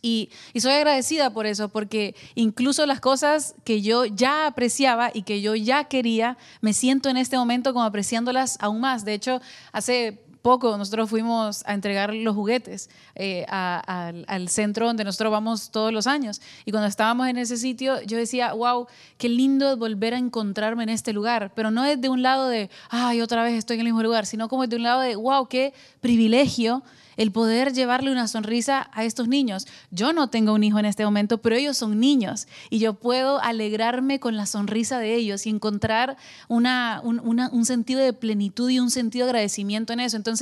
Y, 0.00 0.28
y, 0.52 0.60
soy 0.60 0.72
agradecida 0.72 1.30
por 1.30 1.46
eso, 1.46 1.70
porque 1.70 2.14
incluso 2.34 2.84
las 2.84 3.00
cosas 3.00 3.54
que 3.64 3.80
yo 3.80 4.04
ya 4.04 4.46
apreciaba 4.46 5.10
y 5.14 5.22
que 5.22 5.40
yo 5.40 5.54
ya 5.54 5.84
quería, 5.84 6.36
me 6.60 6.74
siento 6.74 7.08
en 7.08 7.16
este 7.16 7.38
momento 7.38 7.72
como 7.72 7.86
apreciándolas 7.86 8.58
aún 8.60 8.80
más. 8.80 9.06
De 9.06 9.14
hecho, 9.14 9.40
hace 9.72 10.23
poco 10.44 10.76
nosotros 10.76 11.08
fuimos 11.08 11.64
a 11.64 11.72
entregar 11.72 12.12
los 12.12 12.34
juguetes 12.34 12.90
eh, 13.14 13.46
al, 13.48 14.48
centro 14.50 14.86
donde 14.86 15.02
nosotros 15.02 15.32
vamos 15.32 15.70
todos 15.70 15.90
los 15.90 16.06
años. 16.06 16.42
Y 16.66 16.70
cuando 16.70 16.86
estábamos 16.86 17.28
en 17.28 17.38
ese 17.38 17.56
sitio, 17.56 18.02
yo 18.02 18.18
decía, 18.18 18.52
wow, 18.52 18.86
qué 19.16 19.30
lindo 19.30 19.74
volver 19.78 20.12
a 20.12 20.18
encontrarme 20.18 20.82
en 20.82 20.90
este 20.90 21.14
lugar. 21.14 21.52
Pero 21.56 21.70
no 21.70 21.86
es 21.86 21.98
de 21.98 22.10
un 22.10 22.20
lado 22.20 22.48
de, 22.48 22.68
ay, 22.90 23.22
otra 23.22 23.42
vez 23.42 23.54
estoy 23.54 23.76
en 23.76 23.80
el 23.80 23.86
mismo 23.86 24.02
lugar, 24.02 24.26
sino 24.26 24.50
como 24.50 24.66
de 24.66 24.76
un 24.76 24.82
lado 24.82 25.00
de, 25.00 25.16
wow, 25.16 25.48
qué 25.48 25.72
privilegio 26.02 26.82
el 27.16 27.32
poder 27.32 27.72
llevarle 27.72 28.10
una 28.10 28.28
sonrisa 28.28 28.88
a 28.92 29.04
estos 29.04 29.28
niños. 29.28 29.66
Yo 29.90 30.12
no 30.12 30.28
tengo 30.28 30.52
un 30.52 30.64
hijo 30.64 30.78
en 30.78 30.84
este 30.84 31.04
momento, 31.04 31.38
pero 31.38 31.56
ellos 31.56 31.76
son 31.76 32.00
niños 32.00 32.46
y 32.70 32.78
yo 32.78 32.94
puedo 32.94 33.40
alegrarme 33.40 34.20
con 34.20 34.36
la 34.36 34.46
sonrisa 34.46 34.98
de 34.98 35.14
ellos 35.14 35.46
y 35.46 35.50
encontrar 35.50 36.16
una, 36.48 37.00
un, 37.02 37.64
sentido 37.64 38.00
de 38.00 38.12
plenitud 38.12 38.70
y 38.70 38.78
un 38.78 38.90
sentido 38.90 39.26
de 39.26 39.30
agradecimiento 39.30 39.92
en 39.92 40.00
eso. 40.00 40.16
Entonces, 40.16 40.33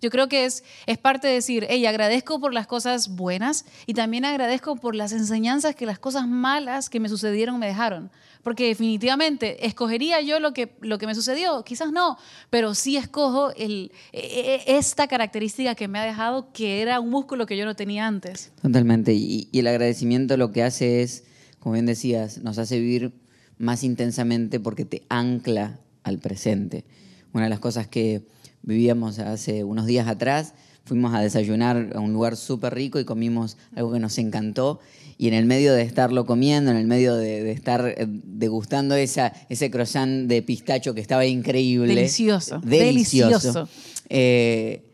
yo 0.00 0.10
creo 0.10 0.28
que 0.28 0.44
es, 0.44 0.64
es 0.86 0.98
parte 0.98 1.28
de 1.28 1.34
decir, 1.34 1.66
hey, 1.68 1.84
agradezco 1.86 2.40
por 2.40 2.52
las 2.52 2.66
cosas 2.66 3.08
buenas 3.14 3.64
y 3.86 3.94
también 3.94 4.24
agradezco 4.24 4.76
por 4.76 4.94
las 4.94 5.12
enseñanzas 5.12 5.74
que 5.74 5.86
las 5.86 5.98
cosas 5.98 6.26
malas 6.26 6.88
que 6.90 7.00
me 7.00 7.08
sucedieron 7.08 7.58
me 7.58 7.66
dejaron 7.66 8.10
porque 8.42 8.68
definitivamente 8.68 9.66
escogería 9.66 10.20
yo 10.20 10.40
lo 10.40 10.52
que, 10.52 10.74
lo 10.80 10.98
que 10.98 11.06
me 11.06 11.14
sucedió, 11.14 11.62
quizás 11.64 11.92
no, 11.92 12.16
pero 12.50 12.74
sí 12.74 12.96
escojo 12.96 13.52
el, 13.54 13.92
e, 14.12 14.62
e, 14.66 14.78
esta 14.78 15.06
característica 15.06 15.74
que 15.74 15.88
me 15.88 15.98
ha 15.98 16.04
dejado, 16.04 16.52
que 16.52 16.80
era 16.80 17.00
un 17.00 17.10
músculo 17.10 17.46
que 17.46 17.56
yo 17.56 17.64
no 17.64 17.76
tenía 17.76 18.06
antes. 18.06 18.52
Totalmente, 18.62 19.12
y, 19.12 19.48
el 19.52 19.66
agradecimiento 19.66 20.36
lo 20.36 20.52
que 20.52 20.62
hace 20.62 21.02
es, 21.02 21.24
como 21.58 21.74
bien 21.74 21.86
decías, 21.86 22.38
nos 22.38 22.58
hace 22.58 22.80
vivir 22.80 23.12
más 23.58 23.82
intensamente 23.84 24.60
porque 24.60 24.84
te 24.84 25.02
ancla 25.08 25.80
al 26.02 26.18
presente. 26.18 26.84
Una 27.32 27.44
de 27.44 27.50
las 27.50 27.58
cosas 27.58 27.86
que 27.86 28.22
vivíamos 28.62 29.18
hace 29.18 29.64
unos 29.64 29.86
días 29.86 30.08
atrás, 30.08 30.54
fuimos 30.84 31.14
a 31.14 31.20
desayunar 31.20 31.90
a 31.94 32.00
un 32.00 32.12
lugar 32.12 32.36
súper 32.36 32.74
rico 32.74 32.98
y 32.98 33.04
comimos 33.04 33.56
algo 33.74 33.92
que 33.92 34.00
nos 34.00 34.18
encantó 34.18 34.80
y 35.18 35.26
en 35.26 35.34
el 35.34 35.46
medio 35.46 35.74
de 35.74 35.82
estarlo 35.82 36.24
comiendo, 36.26 36.70
en 36.70 36.76
el 36.76 36.86
medio 36.86 37.16
de, 37.16 37.50
estar 37.50 37.86
eh, 37.86 38.06
degustando 38.08 38.94
esa, 38.94 39.32
ese 39.48 39.68
croissant 39.68 40.28
de 40.28 40.42
pistacho 40.42 40.94
que 40.94 41.00
estaba 41.00 41.26
increíble. 41.26 41.92
Delicioso. 41.92 42.60
Delicioso. 42.60 43.68
Eh, 44.08 44.84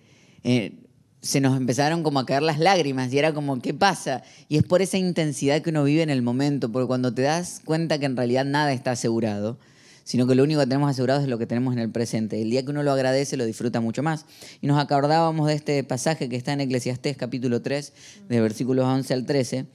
eh, 0.42 0.72
se 1.20 1.40
nos 1.40 1.56
empezaron 1.56 2.02
como 2.02 2.20
a 2.20 2.26
caer 2.26 2.42
las 2.42 2.58
lágrimas 2.58 3.12
y 3.12 3.18
era 3.18 3.34
como, 3.34 3.60
¿qué 3.60 3.74
pasa? 3.74 4.22
Y 4.48 4.56
es 4.56 4.62
por 4.62 4.80
esa 4.82 4.96
intensidad 4.96 5.60
que 5.60 5.70
uno 5.70 5.84
vive 5.84 6.02
en 6.02 6.10
el 6.10 6.22
momento, 6.22 6.72
porque 6.72 6.86
cuando 6.86 7.14
te 7.14 7.22
das 7.22 7.60
cuenta 7.64 7.98
que 7.98 8.06
en 8.06 8.16
realidad 8.16 8.46
nada 8.46 8.72
está 8.72 8.92
asegurado, 8.92 9.58
sino 10.04 10.26
que 10.26 10.34
lo 10.34 10.44
único 10.44 10.60
que 10.60 10.66
tenemos 10.66 10.90
asegurado 10.90 11.22
es 11.22 11.28
lo 11.28 11.38
que 11.38 11.46
tenemos 11.46 11.72
en 11.72 11.80
el 11.80 11.90
presente. 11.90 12.40
El 12.40 12.50
día 12.50 12.62
que 12.62 12.70
uno 12.70 12.82
lo 12.82 12.92
agradece, 12.92 13.36
lo 13.36 13.44
disfruta 13.44 13.80
mucho 13.80 14.02
más. 14.02 14.26
Y 14.60 14.66
nos 14.66 14.78
acordábamos 14.78 15.48
de 15.48 15.54
este 15.54 15.82
pasaje 15.82 16.28
que 16.28 16.36
está 16.36 16.52
en 16.52 16.60
Eclesiastés 16.60 17.16
capítulo 17.16 17.62
3, 17.62 17.92
de 18.28 18.40
versículos 18.40 18.84
11 18.84 19.14
al 19.14 19.26
13, 19.26 19.66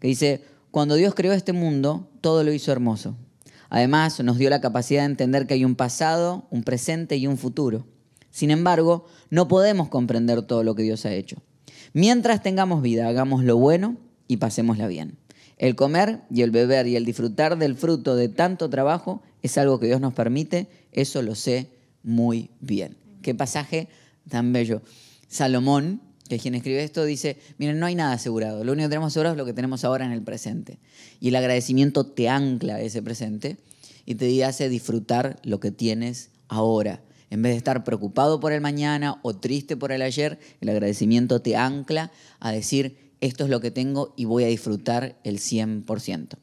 que 0.00 0.08
dice, 0.08 0.42
cuando 0.70 0.96
Dios 0.96 1.14
creó 1.14 1.32
este 1.32 1.52
mundo, 1.52 2.10
todo 2.20 2.44
lo 2.44 2.52
hizo 2.52 2.72
hermoso. 2.72 3.16
Además, 3.70 4.20
nos 4.20 4.36
dio 4.36 4.50
la 4.50 4.60
capacidad 4.60 5.02
de 5.02 5.06
entender 5.06 5.46
que 5.46 5.54
hay 5.54 5.64
un 5.64 5.76
pasado, 5.76 6.46
un 6.50 6.64
presente 6.64 7.16
y 7.16 7.28
un 7.28 7.38
futuro. 7.38 7.86
Sin 8.30 8.50
embargo, 8.50 9.06
no 9.30 9.48
podemos 9.48 9.88
comprender 9.88 10.42
todo 10.42 10.64
lo 10.64 10.74
que 10.74 10.82
Dios 10.82 11.06
ha 11.06 11.12
hecho. 11.12 11.42
Mientras 11.92 12.42
tengamos 12.42 12.82
vida, 12.82 13.08
hagamos 13.08 13.44
lo 13.44 13.56
bueno 13.56 13.96
y 14.26 14.38
pasémosla 14.38 14.88
bien. 14.88 15.19
El 15.60 15.76
comer 15.76 16.22
y 16.30 16.40
el 16.40 16.52
beber 16.52 16.86
y 16.86 16.96
el 16.96 17.04
disfrutar 17.04 17.58
del 17.58 17.76
fruto 17.76 18.16
de 18.16 18.30
tanto 18.30 18.70
trabajo 18.70 19.22
es 19.42 19.58
algo 19.58 19.78
que 19.78 19.88
Dios 19.88 20.00
nos 20.00 20.14
permite, 20.14 20.68
eso 20.90 21.20
lo 21.20 21.34
sé 21.34 21.68
muy 22.02 22.48
bien. 22.60 22.96
Qué 23.20 23.34
pasaje 23.34 23.90
tan 24.26 24.54
bello. 24.54 24.80
Salomón, 25.28 26.00
que 26.30 26.36
es 26.36 26.42
quien 26.42 26.54
escribe 26.54 26.82
esto, 26.82 27.04
dice, 27.04 27.36
miren, 27.58 27.78
no 27.78 27.84
hay 27.84 27.94
nada 27.94 28.14
asegurado, 28.14 28.64
lo 28.64 28.72
único 28.72 28.86
que 28.86 28.92
tenemos 28.92 29.12
asegurado 29.12 29.34
es 29.34 29.38
lo 29.38 29.44
que 29.44 29.52
tenemos 29.52 29.84
ahora 29.84 30.06
en 30.06 30.12
el 30.12 30.22
presente. 30.22 30.78
Y 31.20 31.28
el 31.28 31.36
agradecimiento 31.36 32.06
te 32.06 32.30
ancla 32.30 32.76
a 32.76 32.80
ese 32.80 33.02
presente 33.02 33.58
y 34.06 34.14
te 34.14 34.42
hace 34.42 34.70
disfrutar 34.70 35.40
lo 35.42 35.60
que 35.60 35.70
tienes 35.70 36.30
ahora. 36.48 37.02
En 37.28 37.42
vez 37.42 37.52
de 37.52 37.58
estar 37.58 37.84
preocupado 37.84 38.40
por 38.40 38.52
el 38.52 38.62
mañana 38.62 39.20
o 39.20 39.36
triste 39.36 39.76
por 39.76 39.92
el 39.92 40.00
ayer, 40.00 40.38
el 40.62 40.70
agradecimiento 40.70 41.42
te 41.42 41.54
ancla 41.54 42.12
a 42.38 42.50
decir, 42.50 43.09
esto 43.20 43.44
es 43.44 43.50
lo 43.50 43.60
que 43.60 43.70
tengo 43.70 44.14
y 44.16 44.24
voy 44.24 44.44
a 44.44 44.48
disfrutar 44.48 45.18
el 45.24 45.38
100%. 45.38 46.36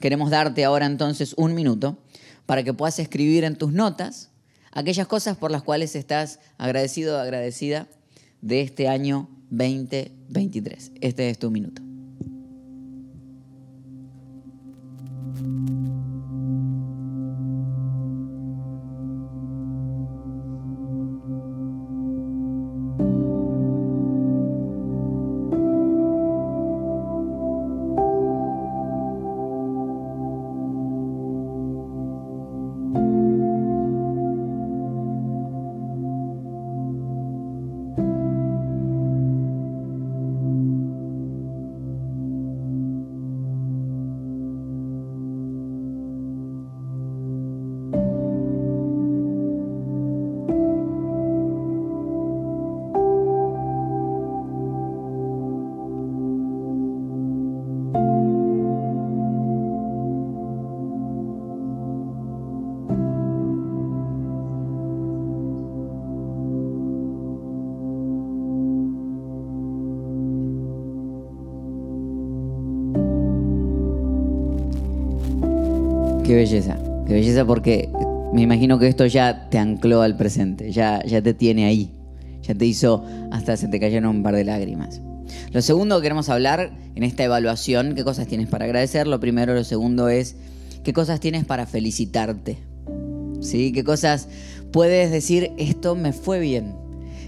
Queremos 0.00 0.30
darte 0.30 0.64
ahora 0.64 0.86
entonces 0.86 1.34
un 1.36 1.54
minuto 1.54 1.98
para 2.46 2.62
que 2.62 2.72
puedas 2.72 2.98
escribir 2.98 3.44
en 3.44 3.56
tus 3.56 3.72
notas 3.72 4.30
aquellas 4.72 5.06
cosas 5.06 5.36
por 5.36 5.50
las 5.50 5.62
cuales 5.62 5.94
estás 5.94 6.40
agradecido 6.58 7.16
o 7.16 7.20
agradecida 7.20 7.88
de 8.40 8.62
este 8.62 8.88
año 8.88 9.28
2023. 9.50 10.92
Este 11.00 11.30
es 11.30 11.38
tu 11.38 11.50
minuto. 11.50 11.89
Qué 76.30 76.36
belleza, 76.36 76.78
qué 77.08 77.14
belleza 77.14 77.44
porque 77.44 77.88
me 78.32 78.42
imagino 78.42 78.78
que 78.78 78.86
esto 78.86 79.04
ya 79.04 79.48
te 79.50 79.58
ancló 79.58 80.00
al 80.02 80.16
presente, 80.16 80.70
ya, 80.70 81.04
ya 81.04 81.20
te 81.20 81.34
tiene 81.34 81.64
ahí, 81.64 81.90
ya 82.40 82.54
te 82.54 82.66
hizo 82.66 83.04
hasta 83.32 83.56
se 83.56 83.66
te 83.66 83.80
cayeron 83.80 84.14
un 84.14 84.22
par 84.22 84.36
de 84.36 84.44
lágrimas. 84.44 85.02
Lo 85.50 85.60
segundo 85.60 85.96
que 85.96 86.02
queremos 86.04 86.28
hablar 86.28 86.70
en 86.94 87.02
esta 87.02 87.24
evaluación, 87.24 87.96
qué 87.96 88.04
cosas 88.04 88.28
tienes 88.28 88.46
para 88.46 88.66
agradecer. 88.66 89.08
Lo 89.08 89.18
primero, 89.18 89.54
lo 89.54 89.64
segundo 89.64 90.08
es 90.08 90.36
qué 90.84 90.92
cosas 90.92 91.18
tienes 91.18 91.44
para 91.44 91.66
felicitarte. 91.66 92.58
¿Sí? 93.40 93.72
¿Qué 93.72 93.82
cosas 93.82 94.28
puedes 94.70 95.10
decir, 95.10 95.50
esto 95.58 95.96
me 95.96 96.12
fue 96.12 96.38
bien? 96.38 96.76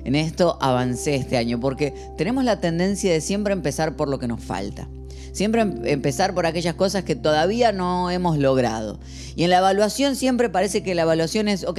En 0.05 0.15
esto 0.15 0.59
avancé 0.61 1.17
este 1.17 1.37
año, 1.37 1.59
porque 1.59 1.93
tenemos 2.17 2.45
la 2.45 2.61
tendencia 2.61 3.13
de 3.13 3.21
siempre 3.21 3.53
empezar 3.53 3.97
por 3.97 4.09
lo 4.09 4.21
que 4.21 4.29
nos 4.29 4.45
falta. 4.45 4.89
Siempre 5.33 5.63
em, 5.63 5.87
empezar 5.87 6.35
por 6.35 6.47
aquellas 6.47 6.75
cosas 6.75 7.05
que 7.05 7.17
todavía 7.17 7.73
no 7.73 8.11
hemos 8.11 8.39
logrado. 8.39 9.01
Y 9.35 9.45
en 9.45 9.51
la 9.51 9.59
evaluación 9.59 10.17
siempre 10.17 10.49
parece 10.49 10.83
que 10.83 10.95
la 10.95 11.03
evaluación 11.03 11.49
es, 11.49 11.65
ok, 11.65 11.79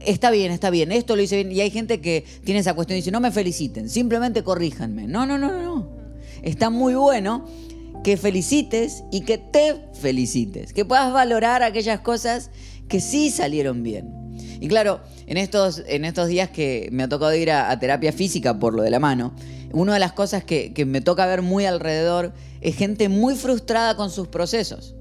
está 0.00 0.30
bien, 0.30 0.52
está 0.52 0.70
bien, 0.70 0.92
esto 0.92 1.16
lo 1.16 1.22
hice 1.22 1.36
bien. 1.36 1.52
Y 1.52 1.60
hay 1.60 1.70
gente 1.70 2.00
que 2.00 2.24
tiene 2.44 2.60
esa 2.60 2.74
cuestión 2.74 2.96
y 2.96 3.00
dice, 3.00 3.10
no 3.10 3.20
me 3.20 3.30
feliciten, 3.30 3.88
simplemente 3.88 4.42
corríjanme. 4.44 5.06
No, 5.06 5.26
no, 5.26 5.38
no, 5.38 5.62
no. 5.62 5.88
Está 6.42 6.70
muy 6.70 6.94
bueno 6.94 7.46
que 8.02 8.16
felicites 8.16 9.04
y 9.10 9.22
que 9.22 9.38
te 9.38 9.76
felicites, 9.94 10.72
que 10.72 10.84
puedas 10.84 11.12
valorar 11.12 11.62
aquellas 11.62 12.00
cosas 12.00 12.50
que 12.88 13.00
sí 13.00 13.30
salieron 13.30 13.82
bien. 13.82 14.20
Y 14.60 14.68
claro, 14.68 15.00
en 15.26 15.36
estos, 15.36 15.82
en 15.86 16.04
estos 16.04 16.28
días 16.28 16.50
que 16.50 16.88
me 16.92 17.02
ha 17.02 17.08
tocado 17.08 17.34
ir 17.34 17.50
a, 17.50 17.78
terapia 17.78 18.12
física 18.12 18.58
por 18.58 18.74
lo 18.74 18.82
de 18.82 18.90
la 18.90 18.98
mano, 18.98 19.32
una 19.72 19.94
de 19.94 20.00
las 20.00 20.12
cosas 20.12 20.44
que, 20.44 20.72
me 20.86 21.00
toca 21.00 21.26
ver 21.26 21.42
muy 21.42 21.64
alrededor 21.66 22.32
es 22.60 22.76
gente 22.76 23.08
muy 23.08 23.34
frustrada 23.34 23.96
con 23.96 24.10
sus 24.10 24.28
procesos, 24.28 24.94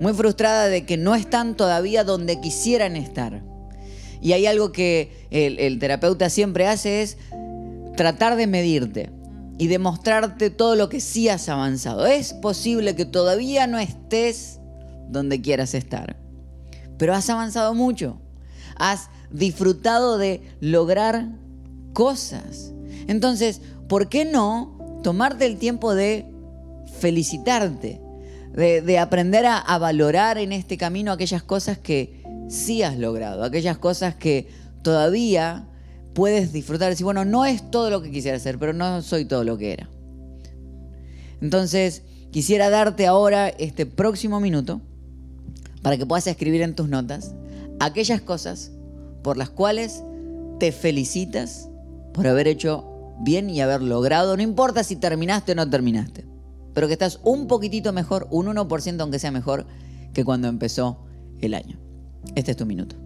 muy 0.00 0.12
frustrada 0.12 0.68
de 0.68 0.86
que 0.86 0.96
no 0.96 1.14
están 1.14 1.56
todavía 1.56 2.04
donde 2.04 2.40
quisieran 2.40 2.96
estar. 2.96 3.42
Y 4.20 4.32
hay 4.32 4.46
algo 4.46 4.72
que 4.72 5.26
el, 5.30 5.78
terapeuta 5.78 6.30
siempre 6.30 6.66
hace 6.66 7.02
es 7.02 7.18
tratar 7.96 8.36
de 8.36 8.46
medirte 8.46 9.10
y 9.58 9.66
demostrarte 9.66 10.50
todo 10.50 10.76
lo 10.76 10.88
que 10.88 11.00
sí 11.00 11.28
has 11.28 11.48
avanzado. 11.48 12.06
Es 12.06 12.32
posible 12.32 12.96
que 12.96 13.04
todavía 13.04 13.66
no 13.66 13.78
estés 13.78 14.60
donde 15.08 15.40
quieras 15.40 15.74
estar, 15.74 16.16
pero 16.98 17.14
has 17.14 17.28
avanzado 17.28 17.74
mucho. 17.74 18.20
Has 18.76 19.08
disfrutado 19.30 20.18
de 20.18 20.40
lograr 20.60 21.28
cosas. 21.92 22.72
Entonces, 23.06 23.60
¿por 23.94 24.08
qué 24.08 24.24
no 24.24 25.00
tomarte 25.04 25.46
el 25.46 25.56
tiempo 25.56 25.94
de 25.94 26.26
felicitarte, 26.98 28.00
de, 28.52 28.98
aprender 28.98 29.46
a, 29.46 29.78
valorar 29.78 30.36
en 30.36 30.50
este 30.50 30.76
camino 30.76 31.12
aquellas 31.12 31.44
cosas 31.44 31.78
que 31.78 32.20
sí 32.48 32.82
has 32.82 32.98
logrado, 32.98 33.44
aquellas 33.44 33.78
cosas 33.78 34.16
que 34.16 34.48
todavía 34.82 35.68
puedes 36.12 36.52
disfrutar. 36.52 36.90
Decir, 36.90 37.04
bueno, 37.04 37.24
no 37.24 37.44
es 37.44 37.70
todo 37.70 37.88
lo 37.88 38.02
que 38.02 38.10
quisiera 38.10 38.36
hacer, 38.36 38.58
pero 38.58 38.72
no 38.72 39.00
soy 39.00 39.26
todo 39.26 39.44
lo 39.44 39.56
que 39.58 39.74
era. 39.74 39.88
Entonces, 41.40 42.02
quisiera 42.32 42.70
darte 42.70 43.06
ahora 43.06 43.48
este 43.48 43.86
próximo 43.86 44.40
minuto 44.40 44.80
para 45.82 45.96
que 45.96 46.04
puedas 46.04 46.26
escribir 46.26 46.62
en 46.62 46.74
tus 46.74 46.88
notas 46.88 47.32
aquellas 47.78 48.20
cosas 48.20 48.72
por 49.22 49.36
las 49.36 49.50
cuales 49.50 50.02
te 50.58 50.72
felicitas 50.72 51.68
por 52.12 52.26
haber 52.26 52.48
hecho 52.48 52.90
bien 53.20 53.50
y 53.50 53.60
haber 53.60 53.82
logrado, 53.82 54.36
no 54.36 54.42
importa 54.42 54.84
si 54.84 54.96
terminaste 54.96 55.52
o 55.52 55.54
no 55.54 55.68
terminaste 55.68 56.34
pero 56.74 56.88
que 56.88 56.92
estás 56.92 57.20
un 57.22 57.46
poquitito 57.46 57.92
mejor, 57.92 58.26
un 58.30 58.46
1% 58.46 59.00
aunque 59.00 59.18
sea 59.18 59.30
mejor 59.30 59.66
que 60.12 60.24
cuando 60.24 60.48
empezó 60.48 61.06
el 61.40 61.54
año. 61.54 61.78
Este 62.34 62.50
es 62.50 62.56
tu 62.56 62.66
minuto. 62.66 62.96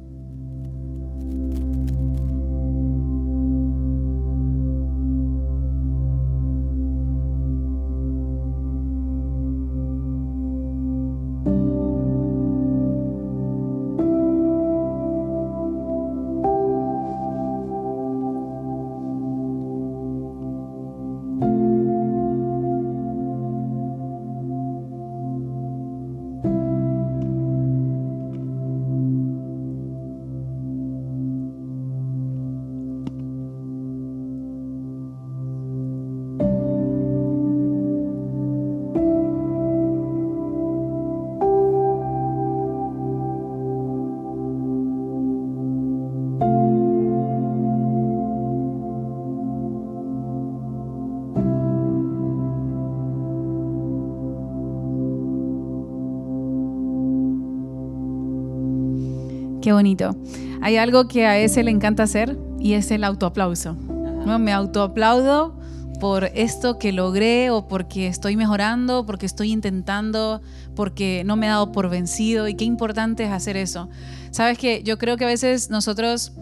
Qué 59.68 59.72
bonito. 59.75 60.16
Hay 60.62 60.78
algo 60.78 61.08
que 61.08 61.26
a 61.26 61.38
ese 61.38 61.62
le 61.62 61.70
encanta 61.70 62.02
hacer 62.02 62.38
y 62.58 62.72
es 62.72 62.90
el 62.90 63.04
autoaplauso. 63.04 63.75
¿no? 63.75 64.38
Me 64.38 64.50
autoaplaudo 64.50 65.60
por 66.00 66.25
esto 66.25 66.78
que 66.78 66.90
logré 66.90 67.50
o 67.50 67.68
porque 67.68 68.06
estoy 68.06 68.38
mejorando, 68.38 69.04
porque 69.04 69.26
estoy 69.26 69.52
intentando, 69.52 70.40
porque 70.75 71.22
no 71.26 71.37
me 71.37 71.44
he 71.44 71.48
dado 71.50 71.70
por 71.70 71.90
vencido 71.90 72.48
y 72.48 72.54
qué 72.54 72.64
importante 72.64 73.25
es 73.25 73.30
hacer 73.30 73.58
eso. 73.58 73.90
Sabes 74.30 74.56
que 74.56 74.82
yo 74.84 74.96
creo 74.96 75.18
que 75.18 75.26
a 75.26 75.28
veces 75.28 75.68
nosotros 75.68 76.32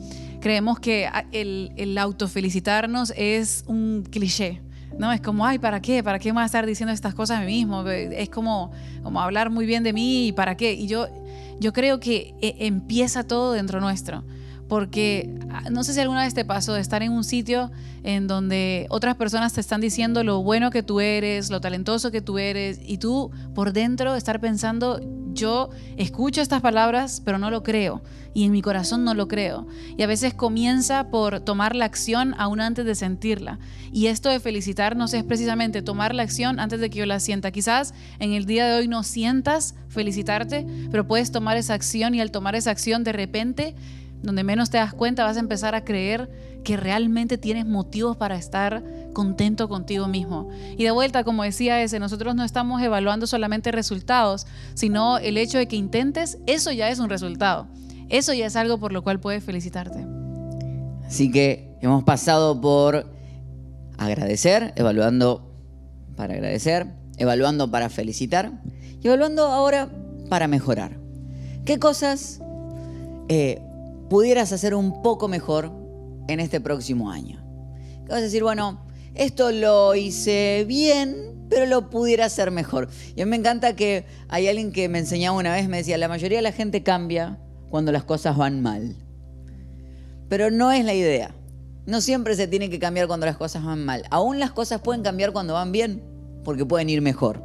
creemos 0.40 0.78
que 0.78 1.09
el, 1.33 1.73
el 1.75 1.99
autofelicitarnos 1.99 3.12
es 3.16 3.64
un 3.66 4.04
cliché. 4.09 4.62
No, 4.99 5.12
es 5.12 5.21
como, 5.21 5.45
ay, 5.45 5.59
¿para 5.59 5.81
qué? 5.81 6.02
¿Para 6.02 6.19
qué 6.19 6.31
me 6.31 6.35
voy 6.35 6.43
a 6.43 6.47
estar 6.47 6.64
diciendo 6.64 6.93
estas 6.93 7.14
cosas 7.14 7.38
a 7.38 7.40
mí 7.40 7.47
mismo? 7.47 7.87
Es 7.88 8.31
como, 8.31 8.73
como 9.02 9.21
hablar 9.21 9.50
muy 9.50 9.66
bien 9.66 9.83
de 9.83 9.93
mí 9.93 10.28
y 10.28 10.33
para 10.33 10.57
qué. 10.57 10.73
Y 10.73 10.87
yo, 10.87 11.09
yo 11.61 11.73
creo 11.73 12.00
que 12.00 12.35
eh, 12.40 12.57
empieza 12.61 13.25
todo 13.25 13.52
dentro 13.52 13.81
nuestro 13.81 14.25
porque 14.69 15.38
ah, 15.50 15.71
no 15.71 15.85
sé 15.85 15.95
si 15.95 16.00
alguna 16.00 16.25
vez 16.25 16.35
te 16.35 16.45
pasó 16.45 16.75
de 16.75 16.81
estar 16.81 17.02
en 17.02 17.12
un 17.12 17.25
sitio 17.25 17.71
en 18.02 18.26
donde 18.26 18.87
otras 18.90 19.16
personas 19.16 19.52
te 19.52 19.61
están 19.61 19.81
diciendo 19.81 20.25
lo 20.25 20.43
bueno 20.43 20.71
que 20.71 20.83
tú 20.83 21.00
eres, 21.00 21.50
lo 21.50 21.61
talentoso 21.61 22.11
que 22.11 22.21
tú 22.21 22.38
eres, 22.38 22.81
y 22.85 22.99
tú 22.99 23.31
por 23.55 23.73
dentro 23.73 24.14
estar 24.14 24.40
pensando, 24.40 25.00
yo 25.37 25.71
escucho 25.97 26.40
estas 26.40 26.61
palabras, 26.61 27.23
pero 27.25 27.38
no 27.38 27.50
lo 27.50 27.62
creo, 27.62 28.02
y 28.35 28.45
en 28.45 28.52
mi 28.52 28.62
corazón 28.62 29.05
no 29.05 29.14
lo 29.14 29.28
creo. 29.28 29.66
Y 29.97 30.02
a 30.02 30.07
veces 30.07 30.35
comienza 30.35 31.11
por 31.11 31.40
tomar 31.40 31.76
la 31.76 31.85
acción 31.85 32.35
aún 32.38 32.61
antes 32.61 32.85
de 32.85 32.95
sentirla. 32.95 33.59
Y 33.93 34.09
esto 34.09 34.28
de 34.28 34.40
felicitarnos 34.40 35.14
es 35.14 35.25
precisamente 35.25 35.81
tomar 35.83 36.14
la 36.14 36.23
acción 36.23 36.59
antes 36.59 36.81
de 36.81 36.90
que 36.90 36.99
yo 36.99 37.07
la 37.07 37.21
sienta. 37.21 37.50
Quizás 37.50 37.95
en 38.19 38.33
el 38.33 38.45
día 38.45 38.66
de 38.66 38.78
hoy 38.78 38.88
no 38.88 39.02
sientas 39.05 39.75
felicitarte, 39.88 40.66
pero 40.90 41.07
puedes 41.07 41.31
tomar 41.31 41.57
esa 41.57 41.75
acción 41.75 42.14
y 42.14 42.21
al 42.21 42.31
tomar 42.31 42.57
esa 42.57 42.73
acción 42.73 43.05
de 43.05 43.12
repente 43.12 43.75
donde 44.26 44.45
menos 44.45 44.71
te 44.71 44.78
das 44.78 44.92
cuenta, 44.92 45.25
vas 45.25 45.37
a 45.37 45.40
empezar 45.40 45.75
a 45.75 45.85
creer 45.85 46.28
que 46.64 46.76
realmente 46.76 47.38
tienes 47.38 47.64
motivos 47.64 48.16
para 48.16 48.37
estar 48.37 48.83
contento 49.12 49.68
contigo 49.68 50.09
mismo. 50.09 50.49
Y 50.76 50.85
de 50.85 50.90
vuelta, 50.90 51.25
como 51.25 51.45
decía 51.45 51.80
ese, 51.83 52.00
nosotros 52.00 52.35
no 52.35 52.45
estamos 52.45 52.83
evaluando 52.83 53.26
solamente 53.26 53.71
resultados, 53.71 54.47
sino 54.75 55.18
el 55.18 55.38
hecho 55.38 55.59
de 55.59 55.68
que 55.68 55.76
intentes, 55.76 56.38
eso 56.47 56.73
ya 56.73 56.90
es 56.90 56.99
un 56.99 57.09
resultado. 57.09 57.68
Eso 58.09 58.35
ya 58.35 58.47
es 58.47 58.56
algo 58.56 58.78
por 58.78 58.92
lo 58.92 59.02
cual 59.02 59.21
puedes 59.21 59.42
felicitarte. 59.42 60.04
Así 61.06 61.30
que 61.30 61.76
hemos 61.80 62.04
pasado 62.04 62.61
por 62.61 63.06
agradecer, 63.97 64.73
evaluando 64.76 65.52
para 66.16 66.35
agradecer, 66.35 66.88
evaluando 67.16 67.71
para 67.71 67.88
felicitar 67.88 68.52
y 69.00 69.06
evaluando 69.06 69.47
ahora 69.47 69.88
para 70.28 70.49
mejorar. 70.49 70.99
¿Qué 71.64 71.78
cosas 71.78 72.40
eh, 73.28 73.61
pudieras 74.09 74.53
hacer 74.53 74.75
un 74.75 75.03
poco 75.03 75.29
mejor 75.29 75.73
en 76.29 76.41
este 76.41 76.61
próximo 76.61 77.11
año. 77.11 77.43
vas 78.09 78.19
a 78.19 78.21
decir, 78.21 78.43
bueno, 78.43 78.87
esto 79.15 79.51
lo 79.53 79.95
hice 79.95 80.65
bien, 80.69 81.47
pero 81.49 81.67
lo 81.67 81.91
pudiera 81.91 82.27
hacer 82.27 82.51
mejor. 82.51 82.89
Y 83.15 83.23
a 83.23 83.25
mí 83.25 83.31
me 83.31 83.37
encanta 83.37 83.75
que 83.77 84.05
hay 84.29 84.49
alguien 84.49 84.73
que 84.73 84.89
me 84.89 84.99
enseñaba 84.99 85.39
una 85.39 85.55
vez, 85.55 85.69
me 85.69 85.79
decía, 85.79 85.99
la 85.99 86.09
mayoría 86.09 86.39
de 86.39 86.43
la 86.43 86.53
gente 86.53 86.83
cambia 86.83 87.39
cuando 87.71 87.93
las 87.93 88.05
cosas 88.05 88.37
van 88.37 88.63
mal. 88.63 88.97
Pero 90.29 90.51
no 90.51 90.73
es 90.73 90.85
la 90.85 90.95
idea. 90.95 91.35
No 91.87 92.01
siempre 92.01 92.35
se 92.35 92.49
tiene 92.49 92.69
que 92.69 92.81
cambiar 92.81 93.07
cuando 93.07 93.27
las 93.27 93.37
cosas 93.37 93.65
van 93.65 93.85
mal. 93.85 94.05
Aún 94.11 94.41
las 94.41 94.51
cosas 94.51 94.81
pueden 94.81 95.03
cambiar 95.03 95.33
cuando 95.33 95.55
van 95.55 95.71
bien, 95.71 96.02
porque 96.43 96.67
pueden 96.67 96.91
ir 96.91 97.00
mejor. 97.00 97.43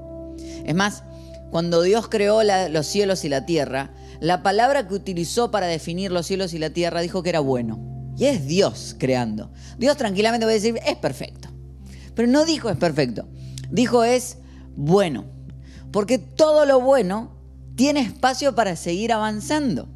Es 0.66 0.74
más, 0.74 1.04
cuando 1.52 1.82
Dios 1.84 2.08
creó 2.08 2.42
los 2.44 2.88
cielos 2.88 3.24
y 3.24 3.30
la 3.30 3.46
tierra, 3.46 3.92
la 4.22 4.44
palabra 4.44 4.88
que 4.88 4.94
utilizó 4.94 5.50
para 5.50 5.66
definir 5.66 6.12
los 6.12 6.28
cielos 6.28 6.54
y 6.54 6.60
la 6.60 6.70
tierra 6.70 7.02
dijo 7.02 7.24
que 7.24 7.30
era 7.30 7.40
bueno. 7.40 8.14
Y 8.16 8.26
es 8.26 8.46
Dios 8.46 8.96
creando. 9.00 9.52
Dios 9.80 9.98
tranquilamente 9.98 10.46
puede 10.46 10.60
decir, 10.60 10.80
es 10.86 10.96
perfecto. 10.96 11.50
Pero 12.14 12.28
no 12.28 12.46
dijo 12.46 12.70
es 12.70 12.78
perfecto. 12.78 13.28
Dijo 13.72 14.04
es 14.04 14.38
bueno. 14.76 15.26
Porque 15.92 16.20
todo 16.20 16.68
lo 16.68 16.80
bueno 16.80 17.36
tiene 17.76 18.02
espacio 18.02 18.54
para 18.54 18.76
seguir 18.76 19.12
avanzando. 19.12 19.90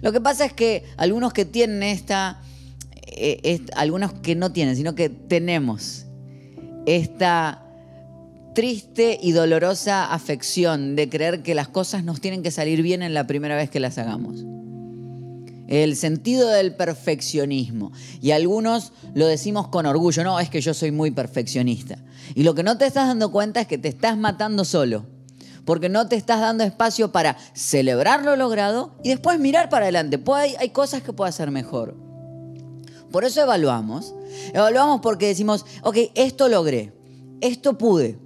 Lo 0.00 0.12
que 0.12 0.20
pasa 0.22 0.46
es 0.46 0.54
que 0.54 0.86
algunos 0.96 1.34
que 1.34 1.44
tienen 1.44 1.82
esta, 1.82 2.40
eh, 3.06 3.60
algunos 3.76 4.14
que 4.14 4.34
no 4.34 4.50
tienen, 4.52 4.76
sino 4.76 4.94
que 4.94 5.10
tenemos 5.10 6.06
esta 6.86 7.66
triste 8.54 9.18
y 9.20 9.32
dolorosa 9.32 10.12
afección 10.12 10.96
de 10.96 11.08
creer 11.08 11.42
que 11.42 11.54
las 11.54 11.68
cosas 11.68 12.04
nos 12.04 12.20
tienen 12.20 12.42
que 12.42 12.50
salir 12.50 12.82
bien 12.82 13.02
en 13.02 13.14
la 13.14 13.26
primera 13.26 13.56
vez 13.56 13.70
que 13.70 13.80
las 13.80 13.98
hagamos. 13.98 14.44
El 15.68 15.96
sentido 15.96 16.50
del 16.50 16.74
perfeccionismo. 16.74 17.92
Y 18.20 18.32
algunos 18.32 18.92
lo 19.14 19.26
decimos 19.26 19.68
con 19.68 19.86
orgullo, 19.86 20.22
no, 20.22 20.38
es 20.38 20.50
que 20.50 20.60
yo 20.60 20.74
soy 20.74 20.90
muy 20.90 21.10
perfeccionista. 21.10 21.98
Y 22.34 22.42
lo 22.42 22.54
que 22.54 22.62
no 22.62 22.76
te 22.76 22.86
estás 22.86 23.08
dando 23.08 23.32
cuenta 23.32 23.62
es 23.62 23.66
que 23.66 23.78
te 23.78 23.88
estás 23.88 24.18
matando 24.18 24.64
solo. 24.64 25.06
Porque 25.64 25.88
no 25.88 26.08
te 26.08 26.16
estás 26.16 26.40
dando 26.40 26.64
espacio 26.64 27.12
para 27.12 27.36
celebrar 27.54 28.24
lo 28.24 28.36
logrado 28.36 28.96
y 29.02 29.10
después 29.10 29.38
mirar 29.38 29.68
para 29.70 29.86
adelante. 29.86 30.18
Pues 30.18 30.56
hay, 30.58 30.70
cosas 30.70 31.02
que 31.02 31.12
puedo 31.12 31.28
hacer 31.28 31.50
mejor. 31.50 31.96
Por 33.10 33.24
eso 33.24 33.40
evaluamos. 33.40 34.14
Evaluamos 34.52 35.00
porque 35.00 35.28
decimos, 35.28 35.64
ok, 35.82 35.96
esto 36.14 36.48
logré, 36.48 36.92
esto 37.40 37.78
pude, 37.78 38.18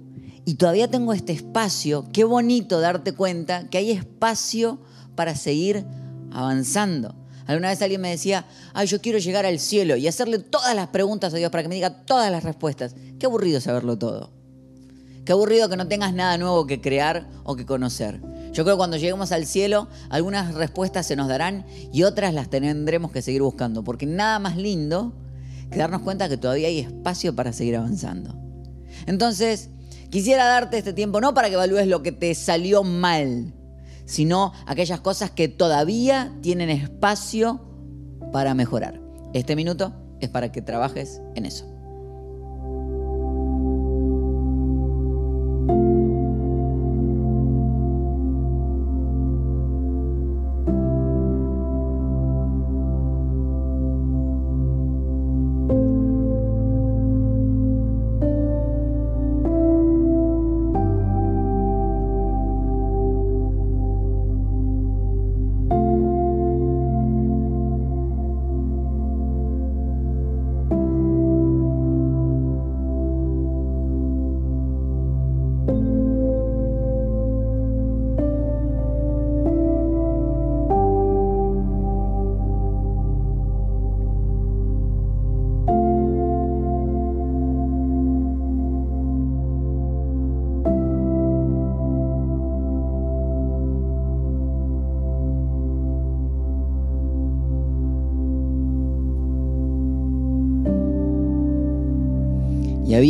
y 0.47 0.53
todavía 0.53 0.87
tengo 0.87 1.11
este 1.11 1.33
espacio, 1.33 2.05
qué 2.13 2.23
bonito 2.23 2.79
darte 2.79 3.11
cuenta 3.11 3.67
que 3.67 3.79
hay 3.79 3.91
espacio 3.91 4.79
para 5.13 5.35
seguir 5.35 5.83
avanzando. 6.31 7.15
Alguna 7.47 7.67
vez 7.67 7.81
alguien 7.81 7.99
me 7.99 8.11
decía, 8.11 8.45
ay, 8.73 8.87
yo 8.87 9.01
quiero 9.01 9.19
llegar 9.19 9.45
al 9.45 9.59
cielo 9.59 9.97
y 9.97 10.07
hacerle 10.07 10.39
todas 10.39 10.73
las 10.73 10.87
preguntas 10.87 11.33
a 11.33 11.35
Dios 11.35 11.51
para 11.51 11.63
que 11.63 11.67
me 11.67 11.75
diga 11.75 12.05
todas 12.05 12.31
las 12.31 12.45
respuestas. 12.45 12.95
Qué 13.19 13.25
aburrido 13.25 13.59
saberlo 13.59 13.97
todo. 13.97 14.31
Qué 15.25 15.33
aburrido 15.33 15.67
que 15.67 15.75
no 15.75 15.89
tengas 15.89 16.13
nada 16.13 16.37
nuevo 16.37 16.65
que 16.65 16.79
crear 16.79 17.27
o 17.43 17.57
que 17.57 17.65
conocer. 17.65 18.21
Yo 18.53 18.63
creo 18.63 18.77
que 18.77 18.79
cuando 18.79 18.95
lleguemos 18.95 19.33
al 19.33 19.45
cielo, 19.45 19.89
algunas 20.09 20.55
respuestas 20.55 21.05
se 21.05 21.17
nos 21.17 21.27
darán 21.27 21.65
y 21.91 22.03
otras 22.03 22.33
las 22.33 22.49
tendremos 22.49 23.11
que 23.11 23.21
seguir 23.21 23.41
buscando, 23.41 23.83
porque 23.83 24.05
nada 24.05 24.39
más 24.39 24.55
lindo 24.55 25.11
que 25.69 25.77
darnos 25.77 26.03
cuenta 26.03 26.29
que 26.29 26.37
todavía 26.37 26.69
hay 26.69 26.79
espacio 26.79 27.35
para 27.35 27.51
seguir 27.51 27.75
avanzando. 27.75 28.33
Entonces, 29.07 29.71
Quisiera 30.09 30.45
darte 30.45 30.77
este 30.77 30.93
tiempo 30.93 31.19
no 31.19 31.33
para 31.33 31.49
que 31.49 31.55
evalúes 31.55 31.87
lo 31.87 32.01
que 32.01 32.11
te 32.11 32.33
salió 32.33 32.83
mal, 32.83 33.53
sino 34.05 34.53
aquellas 34.65 35.01
cosas 35.01 35.31
que 35.31 35.47
todavía 35.47 36.33
tienen 36.41 36.69
espacio 36.69 37.61
para 38.31 38.53
mejorar. 38.53 39.01
Este 39.33 39.55
minuto 39.55 39.93
es 40.21 40.29
para 40.29 40.51
que 40.51 40.61
trabajes 40.61 41.21
en 41.35 41.45
eso. 41.45 41.76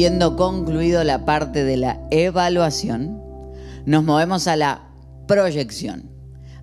Habiendo 0.08 0.38
concluido 0.38 1.04
la 1.04 1.26
parte 1.26 1.66
de 1.66 1.76
la 1.76 2.00
evaluación, 2.12 3.22
nos 3.86 4.06
movemos 4.06 4.48
a 4.48 4.56
la 4.56 4.88
proyección. 5.28 6.10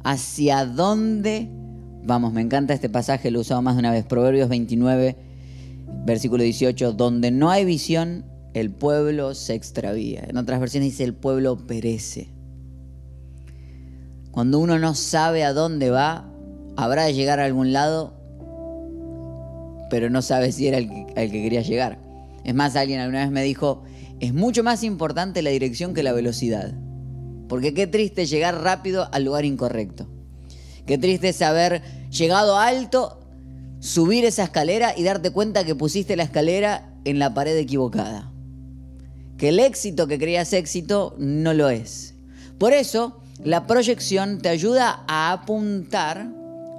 ¿Hacia 0.02 0.64
dónde 0.64 1.50
vamos? 2.04 2.32
Me 2.32 2.40
encanta 2.40 2.72
este 2.72 2.88
pasaje, 2.88 3.30
lo 3.30 3.40
he 3.40 3.42
usado 3.42 3.60
más 3.60 3.74
de 3.74 3.80
una 3.80 3.90
vez. 3.90 4.06
Proverbios 4.06 4.48
29, 4.48 5.18
versículo 6.06 6.42
18, 6.42 6.94
donde 6.94 7.30
no 7.32 7.50
hay 7.50 7.66
visión, 7.66 8.24
el 8.54 8.70
pueblo 8.70 9.34
se 9.34 9.52
extravía. 9.52 10.24
En 10.26 10.38
otras 10.38 10.58
versiones 10.58 10.92
dice, 10.92 11.04
el 11.04 11.12
pueblo 11.12 11.58
perece. 11.66 12.30
Cuando 14.30 14.58
uno 14.58 14.78
no 14.78 14.94
sabe 14.94 15.44
a 15.44 15.52
dónde 15.52 15.90
va 15.90 16.30
habrá 16.76 17.04
de 17.04 17.12
llegar 17.12 17.40
a 17.40 17.44
algún 17.44 17.74
lado, 17.74 18.14
pero 19.90 20.08
no 20.08 20.22
sabe 20.22 20.50
si 20.50 20.66
era 20.66 20.78
el 20.78 20.88
al 20.88 21.30
que 21.30 21.42
quería 21.42 21.60
llegar. 21.60 22.03
Es 22.44 22.54
más, 22.54 22.76
alguien 22.76 23.00
alguna 23.00 23.20
vez 23.20 23.30
me 23.30 23.42
dijo, 23.42 23.84
es 24.20 24.34
mucho 24.34 24.62
más 24.62 24.84
importante 24.84 25.42
la 25.42 25.50
dirección 25.50 25.94
que 25.94 26.02
la 26.02 26.12
velocidad. 26.12 26.74
Porque 27.48 27.74
qué 27.74 27.86
triste 27.86 28.26
llegar 28.26 28.62
rápido 28.62 29.08
al 29.12 29.24
lugar 29.24 29.44
incorrecto. 29.44 30.08
Qué 30.86 30.98
triste 30.98 31.30
es 31.30 31.42
haber 31.42 31.82
llegado 32.10 32.58
alto, 32.58 33.20
subir 33.80 34.24
esa 34.24 34.44
escalera 34.44 34.94
y 34.96 35.02
darte 35.02 35.30
cuenta 35.30 35.64
que 35.64 35.74
pusiste 35.74 36.16
la 36.16 36.24
escalera 36.24 36.94
en 37.04 37.18
la 37.18 37.34
pared 37.34 37.56
equivocada. 37.56 38.30
Que 39.38 39.48
el 39.48 39.58
éxito 39.58 40.06
que 40.06 40.18
creías 40.18 40.52
éxito 40.52 41.16
no 41.18 41.54
lo 41.54 41.68
es. 41.70 42.14
Por 42.58 42.72
eso, 42.72 43.20
la 43.42 43.66
proyección 43.66 44.40
te 44.40 44.48
ayuda 44.48 45.04
a 45.08 45.32
apuntar 45.32 46.28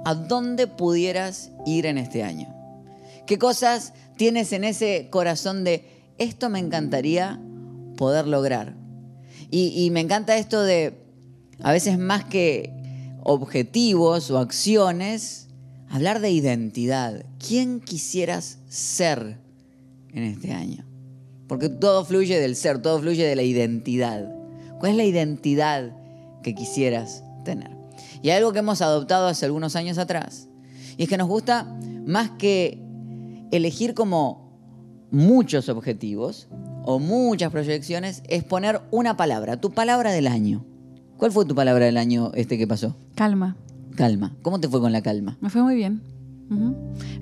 a 0.04 0.14
dónde 0.14 0.66
pudieras 0.66 1.50
ir 1.66 1.86
en 1.86 1.98
este 1.98 2.22
año. 2.22 2.48
¿Qué 3.26 3.38
cosas 3.38 3.92
tienes 4.16 4.52
en 4.52 4.64
ese 4.64 5.08
corazón 5.10 5.64
de 5.64 5.84
esto 6.18 6.48
me 6.48 6.58
encantaría 6.58 7.40
poder 7.96 8.26
lograr? 8.26 8.74
Y, 9.50 9.90
me 9.90 10.00
encanta 10.00 10.36
esto 10.36 10.62
de, 10.62 10.94
a 11.62 11.70
veces 11.70 11.98
más 11.98 12.24
que 12.24 12.72
objetivos 13.22 14.30
o 14.30 14.38
acciones, 14.38 15.46
hablar 15.88 16.20
de 16.20 16.30
identidad. 16.30 17.24
¿Quién 17.38 17.80
quisieras 17.80 18.58
ser 18.68 19.38
en 20.12 20.24
este 20.24 20.52
año? 20.52 20.84
Porque 21.46 21.68
todo 21.68 22.04
fluye 22.04 22.40
del 22.40 22.56
ser, 22.56 22.82
todo 22.82 22.98
fluye 22.98 23.24
de 23.24 23.36
la 23.36 23.42
identidad. 23.42 24.34
¿Cuál 24.80 24.92
es 24.92 24.96
la 24.96 25.04
identidad 25.04 25.92
que 26.42 26.54
quisieras 26.54 27.22
tener? 27.44 27.70
Y 28.22 28.30
algo 28.30 28.52
que 28.52 28.58
hemos 28.58 28.82
adoptado 28.82 29.28
hace 29.28 29.46
algunos 29.46 29.76
años 29.76 29.98
atrás, 29.98 30.48
y 30.96 31.04
es 31.04 31.08
que 31.08 31.16
nos 31.16 31.28
gusta 31.28 31.72
más 32.04 32.30
que 32.30 32.85
elegir 33.52 33.94
como 33.94 34.46
muchos 35.10 35.68
objetivos 35.68 36.48
o 36.84 36.98
muchas 36.98 37.50
proyecciones, 37.50 38.22
es 38.28 38.44
poner 38.44 38.80
una 38.90 39.16
palabra, 39.16 39.60
tu 39.60 39.70
palabra 39.72 40.12
del 40.12 40.26
año. 40.26 40.64
¿Cuál 41.16 41.32
fue 41.32 41.44
tu 41.46 41.54
palabra 41.54 41.84
del 41.86 41.96
año 41.96 42.30
este 42.34 42.58
que 42.58 42.66
pasó? 42.66 42.96
Calma. 43.14 43.56
Calma. 43.96 44.34
¿Cómo 44.42 44.60
te 44.60 44.68
fue 44.68 44.80
con 44.80 44.92
la 44.92 45.00
calma? 45.02 45.38
Me 45.40 45.48
fue 45.50 45.62
muy 45.62 45.74
bien. 45.74 46.02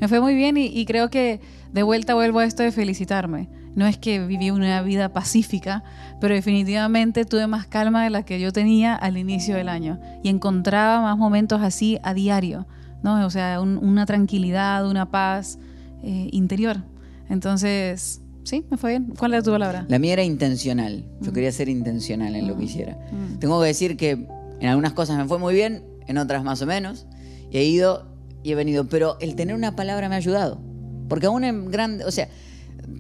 Me 0.01 0.09
fue 0.09 0.21
muy 0.21 0.35
bien 0.35 0.57
y, 0.59 0.67
y 0.67 0.85
creo 0.85 1.09
que 1.09 1.41
de 1.73 1.83
vuelta 1.83 2.15
vuelvo 2.15 2.41
a 2.41 2.45
esto 2.45 2.63
de 2.63 2.73
felicitarme. 2.73 3.49
No 3.75 3.87
es 3.87 3.97
que 3.97 4.25
viví 4.25 4.51
una 4.51 4.83
vida 4.83 5.13
pacífica, 5.13 5.83
pero 6.21 6.35
definitivamente 6.35 7.25
tuve 7.25 7.47
más 7.47 7.67
calma 7.67 8.05
de 8.05 8.11
la 8.11 8.25
que 8.25 8.39
yo 8.39 8.53
tenía 8.53 8.95
al 8.95 9.17
inicio 9.17 9.57
del 9.57 9.69
año 9.69 9.99
y 10.23 10.29
encontraba 10.29 11.01
más 11.01 11.17
momentos 11.17 11.63
así 11.63 11.99
a 12.03 12.13
diario, 12.15 12.67
¿no? 13.03 13.25
O 13.25 13.31
sea, 13.31 13.61
un- 13.61 13.79
una 13.79 14.05
tranquilidad, 14.07 14.89
una 14.89 15.11
paz 15.11 15.59
eh, 16.05 16.29
interior. 16.33 16.83
Entonces, 17.29 18.21
sí, 18.45 18.65
me 18.71 18.77
fue 18.77 18.91
bien. 18.91 19.15
¿Cuál 19.19 19.35
era 19.35 19.43
tu 19.43 19.51
palabra? 19.51 19.87
La 19.89 19.99
mía 19.99 20.13
era 20.13 20.23
intencional. 20.23 21.05
Yo 21.21 21.33
quería 21.33 21.51
ser 21.51 21.69
intencional 21.69 22.37
en 22.37 22.47
lo 22.47 22.57
que 22.57 22.65
hiciera. 22.65 22.99
Tengo 23.41 23.61
que 23.61 23.67
decir 23.67 23.97
que 23.97 24.27
en 24.61 24.69
algunas 24.69 24.93
cosas 24.93 25.17
me 25.17 25.25
fue 25.25 25.39
muy 25.39 25.55
bien, 25.55 25.85
en 26.07 26.19
otras 26.19 26.45
más 26.45 26.61
o 26.63 26.67
menos. 26.67 27.07
Y 27.51 27.59
he 27.59 27.65
ido 27.65 28.07
y 28.43 28.53
he 28.53 28.55
venido. 28.55 28.89
Pero 28.89 29.17
el 29.21 29.35
tener 29.35 29.55
una 29.55 29.75
palabra 29.77 30.09
me 30.09 30.15
ha 30.15 30.19
ayudado. 30.19 30.61
Porque 31.09 31.27
aún 31.27 31.45
en 31.45 31.71
grande, 31.71 32.05
o 32.05 32.11
sea, 32.11 32.29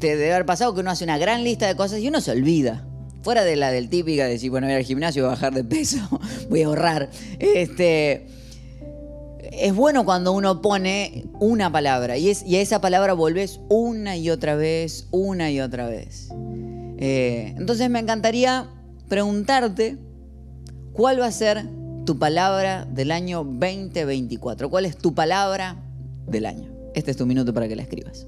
te 0.00 0.16
debe 0.16 0.32
haber 0.32 0.46
pasado 0.46 0.74
que 0.74 0.80
uno 0.80 0.90
hace 0.90 1.04
una 1.04 1.18
gran 1.18 1.44
lista 1.44 1.66
de 1.66 1.76
cosas 1.76 2.00
y 2.00 2.08
uno 2.08 2.20
se 2.20 2.30
olvida. 2.30 2.86
Fuera 3.22 3.44
de 3.44 3.56
la 3.56 3.70
del 3.70 3.88
típica 3.88 4.24
de 4.24 4.30
decir, 4.30 4.50
bueno, 4.50 4.66
voy 4.66 4.76
al 4.76 4.82
gimnasio, 4.82 5.22
voy 5.22 5.28
a 5.28 5.34
bajar 5.34 5.54
de 5.54 5.64
peso, 5.64 5.98
voy 6.50 6.62
a 6.62 6.66
ahorrar. 6.66 7.10
Este, 7.38 8.26
es 9.58 9.74
bueno 9.74 10.04
cuando 10.04 10.32
uno 10.32 10.62
pone 10.62 11.26
una 11.40 11.70
palabra 11.70 12.16
y, 12.16 12.28
a 12.28 12.60
esa 12.60 12.80
palabra 12.80 13.12
volvés 13.12 13.60
una 13.68 14.16
y 14.16 14.30
otra 14.30 14.56
vez, 14.56 15.08
una 15.10 15.50
y 15.50 15.60
otra 15.60 15.88
vez. 15.88 16.28
Eh, 16.98 17.54
entonces 17.56 17.90
me 17.90 17.98
encantaría 17.98 18.68
preguntarte 19.08 19.98
cuál 20.92 21.20
va 21.20 21.26
a 21.26 21.32
ser 21.32 21.66
tu 22.04 22.18
palabra 22.18 22.86
del 22.86 23.10
año 23.10 23.44
2024. 23.44 24.70
¿Cuál 24.70 24.84
es 24.84 24.96
tu 24.96 25.14
palabra 25.14 25.76
del 26.26 26.46
año? 26.46 26.70
Este 26.94 27.10
es 27.10 27.16
tu 27.16 27.26
minuto 27.26 27.52
para 27.52 27.68
que 27.68 27.76
la 27.76 27.82
escribas. 27.82 28.26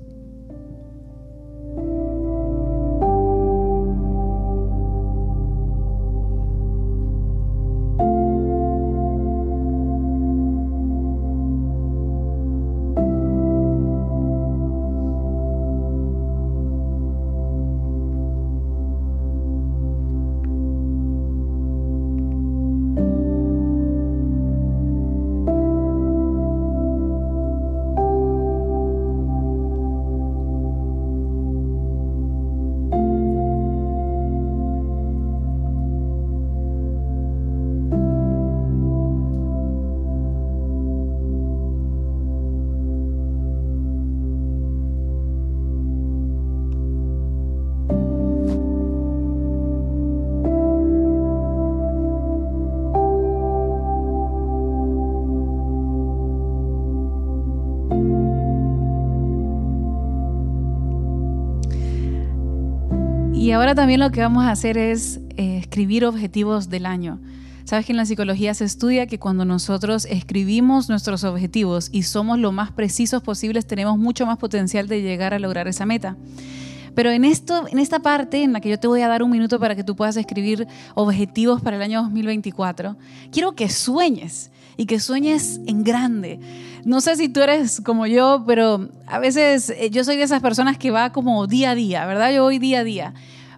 Ahora 63.67 63.75
también 63.75 63.99
lo 63.99 64.13
que 64.13 64.21
vamos 64.21 64.45
a 64.45 64.53
hacer 64.53 64.79
es 64.79 65.19
eh, 65.37 65.59
escribir 65.59 66.05
objetivos 66.05 66.69
del 66.69 66.87
año. 66.87 67.19
Sabes 67.65 67.85
que 67.85 67.91
en 67.91 67.97
la 67.97 68.07
psicología 68.07 68.55
se 68.55 68.65
estudia 68.65 69.09
que 69.09 69.19
cuando 69.19 69.45
nosotros 69.45 70.07
escribimos 70.09 70.89
nuestros 70.89 71.25
objetivos 71.25 71.89
y 71.91 72.05
somos 72.05 72.39
lo 72.39 72.53
más 72.53 72.71
precisos 72.71 73.25
posibles, 73.25 73.67
tenemos 73.67 73.99
mucho 73.99 74.25
más 74.25 74.39
potencial 74.39 74.87
de 74.87 75.03
llegar 75.03 75.35
a 75.35 75.41
lograr 75.41 75.67
esa 75.67 75.85
meta. 75.85 76.17
Pero 76.95 77.11
en, 77.11 77.25
esto, 77.25 77.67
en 77.69 77.81
esta 77.81 77.99
parte 77.99 78.45
en 78.45 78.53
la 78.53 78.61
que 78.61 78.69
yo 78.69 78.79
te 78.79 78.87
voy 78.87 79.01
a 79.01 79.09
dar 79.09 79.25
un 79.25 79.33
minuto 79.33 79.59
para 79.59 79.75
que 79.75 79.83
tú 79.83 79.97
puedas 79.97 80.17
escribir 80.17 80.69
objetivos 80.95 81.61
para 81.61 81.75
el 81.75 81.83
año 81.83 82.03
2024, 82.05 82.97
quiero 83.33 83.57
que 83.57 83.69
sueñes 83.69 84.53
y 84.77 84.87
que 84.87 85.01
sueñes 85.01 85.61
en 85.67 85.83
grande. 85.83 86.39
No 86.85 87.01
sé 87.01 87.17
si 87.17 87.29
tú 87.29 87.41
eres 87.41 87.81
como 87.81 88.07
yo, 88.07 88.45
pero 88.47 88.91
a 89.09 89.19
veces 89.19 89.71
eh, 89.71 89.91
yo 89.91 90.05
soy 90.05 90.19
de 90.19 90.23
esas 90.23 90.41
personas 90.41 90.79
que 90.79 90.93
va 90.93 91.11
como 91.11 91.49
día 91.49 91.73
a 91.73 91.75
día, 91.75 92.07
¿verdad? 92.07 92.33
Yo 92.33 92.45
voy 92.45 92.61
día 92.61 92.79
a 92.79 92.85
día. 92.85 93.15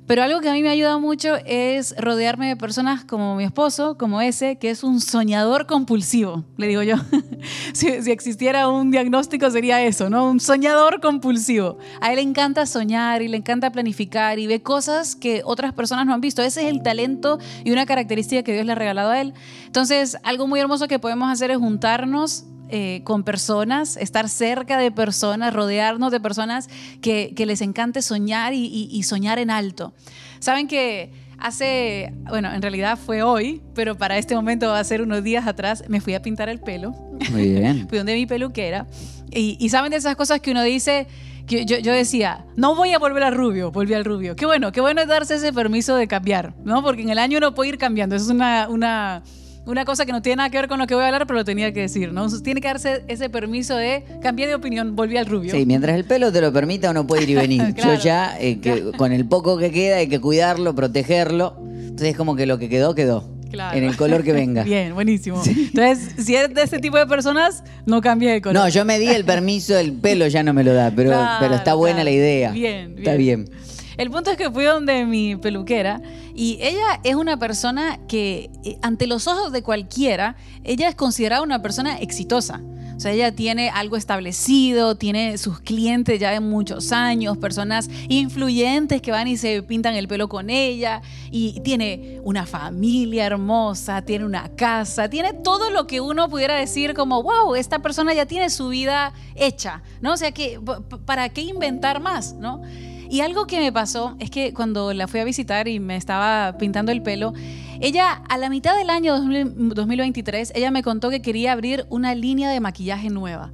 Pero 0.09 0.23
algo 0.23 0.41
que 0.41 0.49
a 0.49 0.55
mí 0.55 0.63
me 0.63 0.71
ayuda 0.71 0.97
mucho 0.97 1.37
es 1.45 1.95
rodearme 1.99 2.49
de 2.49 2.57
personas 2.57 3.05
como 3.05 3.37
mi 3.37 3.45
esposo, 3.45 3.99
como 3.99 4.23
ese, 4.23 4.57
que 4.57 4.71
es 4.71 4.83
un 4.83 5.03
soñador 5.03 5.67
compulsivo, 5.67 6.47
le 6.57 6.67
digo 6.67 6.83
yo. 6.83 6.97
si, 7.75 8.03
si 8.03 8.11
existiera 8.11 8.69
un 8.69 8.91
diagnóstico 8.91 9.51
sería 9.51 9.83
eso, 9.83 10.09
¿no? 10.09 10.31
Un 10.31 10.41
soñador 10.41 11.03
compulsivo. 11.03 11.77
A 12.01 12.09
él 12.09 12.17
le 12.17 12.23
encanta 12.23 12.65
soñar 12.65 13.21
y 13.21 13.29
le 13.29 13.37
encanta 13.37 13.71
planificar 13.71 14.39
y 14.39 14.47
ve 14.47 14.63
cosas 14.63 15.15
que 15.15 15.43
otras 15.45 15.75
personas 15.75 16.07
no 16.07 16.15
han 16.15 16.23
visto. 16.23 16.41
Ese 16.41 16.63
es 16.63 16.69
el 16.69 16.83
talento 16.83 17.39
y 17.63 17.71
una 17.71 17.85
característica 17.85 18.43
que 18.43 18.55
Dios 18.55 18.65
le 18.65 18.73
ha 18.73 18.77
regalado 18.77 19.11
a 19.11 19.21
él. 19.21 19.35
Entonces, 19.67 20.17
algo 20.23 20.47
muy 20.47 20.59
hermoso 20.59 20.89
que 20.89 20.99
podemos 20.99 21.31
hacer 21.31 21.51
es 21.51 21.59
juntarnos 21.59 22.47
eh, 22.69 23.03
con 23.05 23.23
personas, 23.25 23.97
estar 23.97 24.29
cerca 24.29 24.79
de 24.79 24.91
personas, 24.91 25.55
rodearnos 25.55 26.11
de 26.13 26.21
personas 26.21 26.69
que, 27.01 27.33
que 27.37 27.47
les 27.47 27.61
encante 27.61 28.03
soñar 28.03 28.53
y, 28.55 28.67
y- 28.67 28.89
y 28.91 29.03
soñar 29.05 29.39
en 29.39 29.51
alto. 29.51 29.93
Saben 30.41 30.69
que 30.69 31.11
hace, 31.39 32.13
bueno, 32.29 32.53
en 32.53 32.61
realidad 32.63 32.99
fue 32.99 33.23
hoy, 33.23 33.63
pero 33.75 33.97
para 33.97 34.19
este 34.19 34.35
momento 34.35 34.69
va 34.69 34.81
a 34.81 34.85
ser 34.85 35.03
unos 35.03 35.23
días 35.23 35.47
atrás, 35.47 35.85
me 35.89 36.01
fui 36.01 36.15
a 36.15 36.23
pintar 36.23 36.49
el 36.49 36.61
pelo. 36.61 36.93
Muy 37.31 37.51
bien. 37.51 37.87
Fui 37.89 37.99
donde 37.99 38.15
mi 38.15 38.27
peluquera. 38.27 38.87
Y, 39.31 39.57
y 39.61 39.69
saben 39.69 39.91
de 39.91 39.97
esas 39.99 40.17
cosas 40.17 40.41
que 40.41 40.51
uno 40.51 40.63
dice, 40.63 41.07
que 41.47 41.65
yo, 41.65 41.79
yo 41.79 41.93
decía, 41.93 42.45
no 42.57 42.75
voy 42.75 42.93
a 42.93 42.99
volver 42.99 43.23
al 43.23 43.35
rubio, 43.35 43.71
volví 43.71 43.95
al 43.95 44.05
rubio. 44.05 44.37
Qué 44.37 44.47
bueno, 44.47 44.73
qué 44.73 44.81
bueno 44.81 45.01
es 45.01 45.09
darse 45.09 45.37
ese 45.37 45.53
permiso 45.53 45.97
de 45.97 46.07
cambiar, 46.09 46.55
¿no? 46.65 46.83
Porque 46.83 47.03
en 47.03 47.11
el 47.11 47.19
año 47.19 47.39
uno 47.39 47.55
puede 47.55 47.71
ir 47.71 47.79
cambiando. 47.79 48.17
Eso 48.17 48.27
es 48.27 48.31
una, 48.31 48.69
una, 48.69 49.23
una 49.69 49.85
cosa 49.85 50.07
que 50.07 50.13
no 50.13 50.23
tiene 50.23 50.37
nada 50.37 50.51
que 50.51 50.57
ver 50.57 50.67
con 50.67 50.79
lo 50.79 50.87
que 50.87 50.95
voy 50.95 51.05
a 51.05 51.09
hablar, 51.09 51.27
pero 51.27 51.39
lo 51.39 51.45
tenía 51.45 51.73
que 51.73 51.81
decir, 51.81 52.11
¿no? 52.11 52.23
Entonces, 52.23 52.43
tiene 52.43 52.63
que 52.63 52.69
darse 52.69 53.05
ese 53.07 53.29
permiso 53.29 53.77
de 53.77 54.03
cambiar 54.23 54.49
de 54.49 54.55
opinión, 54.55 54.97
volví 54.97 55.19
al 55.19 55.27
rubio. 55.27 55.53
Sí, 55.53 55.67
mientras 55.67 55.95
el 55.95 56.05
pelo 56.05 56.33
te 56.33 56.41
lo 56.41 56.51
permita, 56.53 56.91
uno 56.91 57.07
puede 57.07 57.25
ir 57.25 57.31
y 57.31 57.35
venir. 57.35 57.59
Claro. 57.79 57.95
Yo 57.95 58.03
ya, 58.03 58.37
eh, 58.41 58.61
que 58.61 58.93
con 58.97 59.13
el 59.13 59.27
poco 59.27 59.59
que 59.59 59.71
queda, 59.71 59.97
hay 59.97 60.09
que 60.09 60.21
cuidarlo, 60.21 60.75
protegerlo. 60.75 61.57
Entonces 61.61 62.09
es 62.09 62.17
como 62.17 62.35
que 62.35 62.47
lo 62.47 62.59
que 62.59 62.69
quedó, 62.69 62.95
quedó. 62.95 63.25
En 63.53 63.85
el 63.85 63.97
color 63.97 64.25
que 64.25 64.33
venga. 64.33 64.63
Bien, 64.65 64.95
buenísimo. 64.95 65.43
Entonces, 65.45 66.25
si 66.25 66.35
es 66.35 66.53
de 66.53 66.63
ese 66.63 66.79
tipo 66.79 66.97
de 66.97 67.07
personas, 67.07 67.63
no 67.87 68.01
cambie 68.01 68.33
de 68.33 68.41
color. 68.41 68.63
No, 68.63 68.69
yo 68.69 68.85
me 68.85 68.99
di 68.99 69.09
el 69.09 69.25
permiso, 69.25 69.77
el 69.77 69.93
pelo 69.93 70.27
ya 70.29 70.43
no 70.43 70.55
me 70.55 70.65
lo 70.65 70.73
da, 70.73 70.93
pero, 70.95 71.13
pero 71.41 71.55
está 71.55 71.75
buena 71.75 72.05
la 72.05 72.11
idea. 72.11 72.53
Bien, 72.53 72.95
bien. 72.95 72.99
Está 72.99 73.15
bien. 73.15 73.51
El 73.99 74.13
punto 74.13 74.31
es 74.31 74.37
que 74.37 74.49
fui 74.49 74.65
donde 74.65 75.05
mi 75.05 75.35
peluquera 75.35 76.01
y 76.33 76.57
ella 76.61 77.01
es 77.03 77.17
una 77.17 77.37
persona 77.37 77.99
que, 78.07 78.49
eh, 78.65 78.79
ante 78.81 79.09
los 79.09 79.27
ojos 79.27 79.51
de 79.51 79.63
cualquiera, 79.63 80.37
ella 80.63 80.89
es 80.89 80.95
considerada 80.95 81.43
una 81.43 81.61
persona 81.61 81.99
exitosa. 81.99 82.63
O 82.97 83.01
sea, 83.01 83.13
ella 83.13 83.33
tiene 83.33 83.71
algo 83.71 83.97
establecido, 83.97 84.97
tiene 84.97 85.37
sus 85.37 85.61
clientes 85.61 86.19
ya 86.21 86.31
de 86.31 86.39
muchos 86.39 86.93
años, 86.93 87.39
personas 87.39 87.91
influyentes 88.09 89.03
que 89.03 89.11
van 89.11 89.27
y 89.27 89.37
se 89.37 89.63
pintan 89.65 89.95
el 89.95 90.07
pelo 90.07 90.29
con 90.29 90.49
ella, 90.51 91.03
y 91.31 91.61
tiene 91.61 92.21
una 92.25 92.45
familia 92.47 93.27
hermosa, 93.27 94.03
tiene 94.03 94.25
una 94.25 94.49
casa, 94.49 95.09
tiene 95.09 95.33
todo 95.33 95.71
lo 95.71 95.87
que 95.87 96.01
uno 96.01 96.29
pudiera 96.29 96.57
decir 96.57 96.95
como, 96.95 97.23
wow, 97.23 97.55
esta 97.55 97.81
persona 97.81 98.15
ya 98.15 98.27
tiene 98.27 98.51
su 98.51 98.69
vida 98.69 99.13
hecha, 99.37 99.83
¿no? 100.01 100.15
O 100.15 100.17
sea, 100.17 100.33
que, 100.33 100.61
¿para 101.05 101.29
qué 101.29 101.43
inventar 101.43 102.01
más, 102.01 102.35
¿no? 102.35 102.63
Y 103.11 103.21
algo 103.21 103.47
que 103.47 103.59
me 103.59 103.73
pasó 103.73 104.17
es 104.19 104.31
que 104.31 104.53
cuando 104.53 104.93
la 104.93 105.09
fui 105.09 105.21
a 105.21 105.25
visitar 105.25 105.67
y 105.67 105.81
me 105.81 105.97
estaba 105.97 106.59
pintando 106.59 106.93
el 106.93 107.03
pelo, 107.03 107.33
ella 107.81 108.13
a 108.29 108.37
la 108.37 108.51
mitad 108.51 108.77
del 108.77 108.91
año 108.91 109.19
2023, 109.19 110.53
ella 110.55 110.71
me 110.71 110.83
contó 110.83 111.09
que 111.09 111.23
quería 111.23 111.53
abrir 111.53 111.87
una 111.89 112.15
línea 112.15 112.51
de 112.51 112.61
maquillaje 112.61 113.09
nueva. 113.09 113.51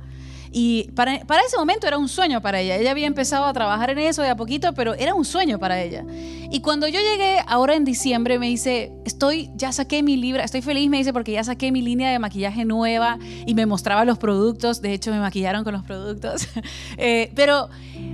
Y 0.57 0.93
para, 0.95 1.17
ese 1.17 1.57
momento 1.59 1.89
era 1.89 1.99
un 1.99 2.09
sueño 2.09 2.41
para 2.41 2.61
ella. 2.61 2.77
Ella 2.77 2.93
había 2.93 3.09
empezado 3.09 3.45
a 3.45 3.53
trabajar 3.53 3.91
en 3.91 3.99
eso 3.99 4.23
de 4.23 4.29
a 4.29 4.37
poquito, 4.37 4.73
pero 4.73 4.95
era 4.95 5.13
un 5.13 5.25
sueño 5.25 5.59
para 5.59 5.83
ella. 5.83 6.05
Y 6.49 6.61
cuando 6.61 6.87
yo 6.87 7.01
llegué 7.01 7.41
ahora 7.49 7.75
en 7.75 7.85
diciembre, 7.85 8.39
me 8.39 8.47
dice, 8.47 8.93
estoy, 9.05 9.51
ya 9.57 9.73
saqué 9.73 10.05
mi 10.05 10.17
libra, 10.17 10.45
estoy 10.45 10.63
feliz, 10.63 10.89
me 10.89 10.99
dice, 10.99 11.13
porque 11.13 11.33
ya 11.33 11.43
saqué 11.43 11.73
mi 11.73 11.83
línea 11.83 12.09
de 12.13 12.21
maquillaje 12.21 12.65
nueva 12.65 13.19
y 13.47 13.53
me 13.55 13.67
mostraba 13.67 14.05
los 14.05 14.17
productos. 14.17 14.81
De 14.81 14.93
hecho, 14.93 15.11
me 15.11 15.19
maquillaron 15.19 15.65
con 15.65 15.73
los 15.73 15.83
productos. 15.83 16.47
Eh, 16.97 17.33
pero, 17.35 17.69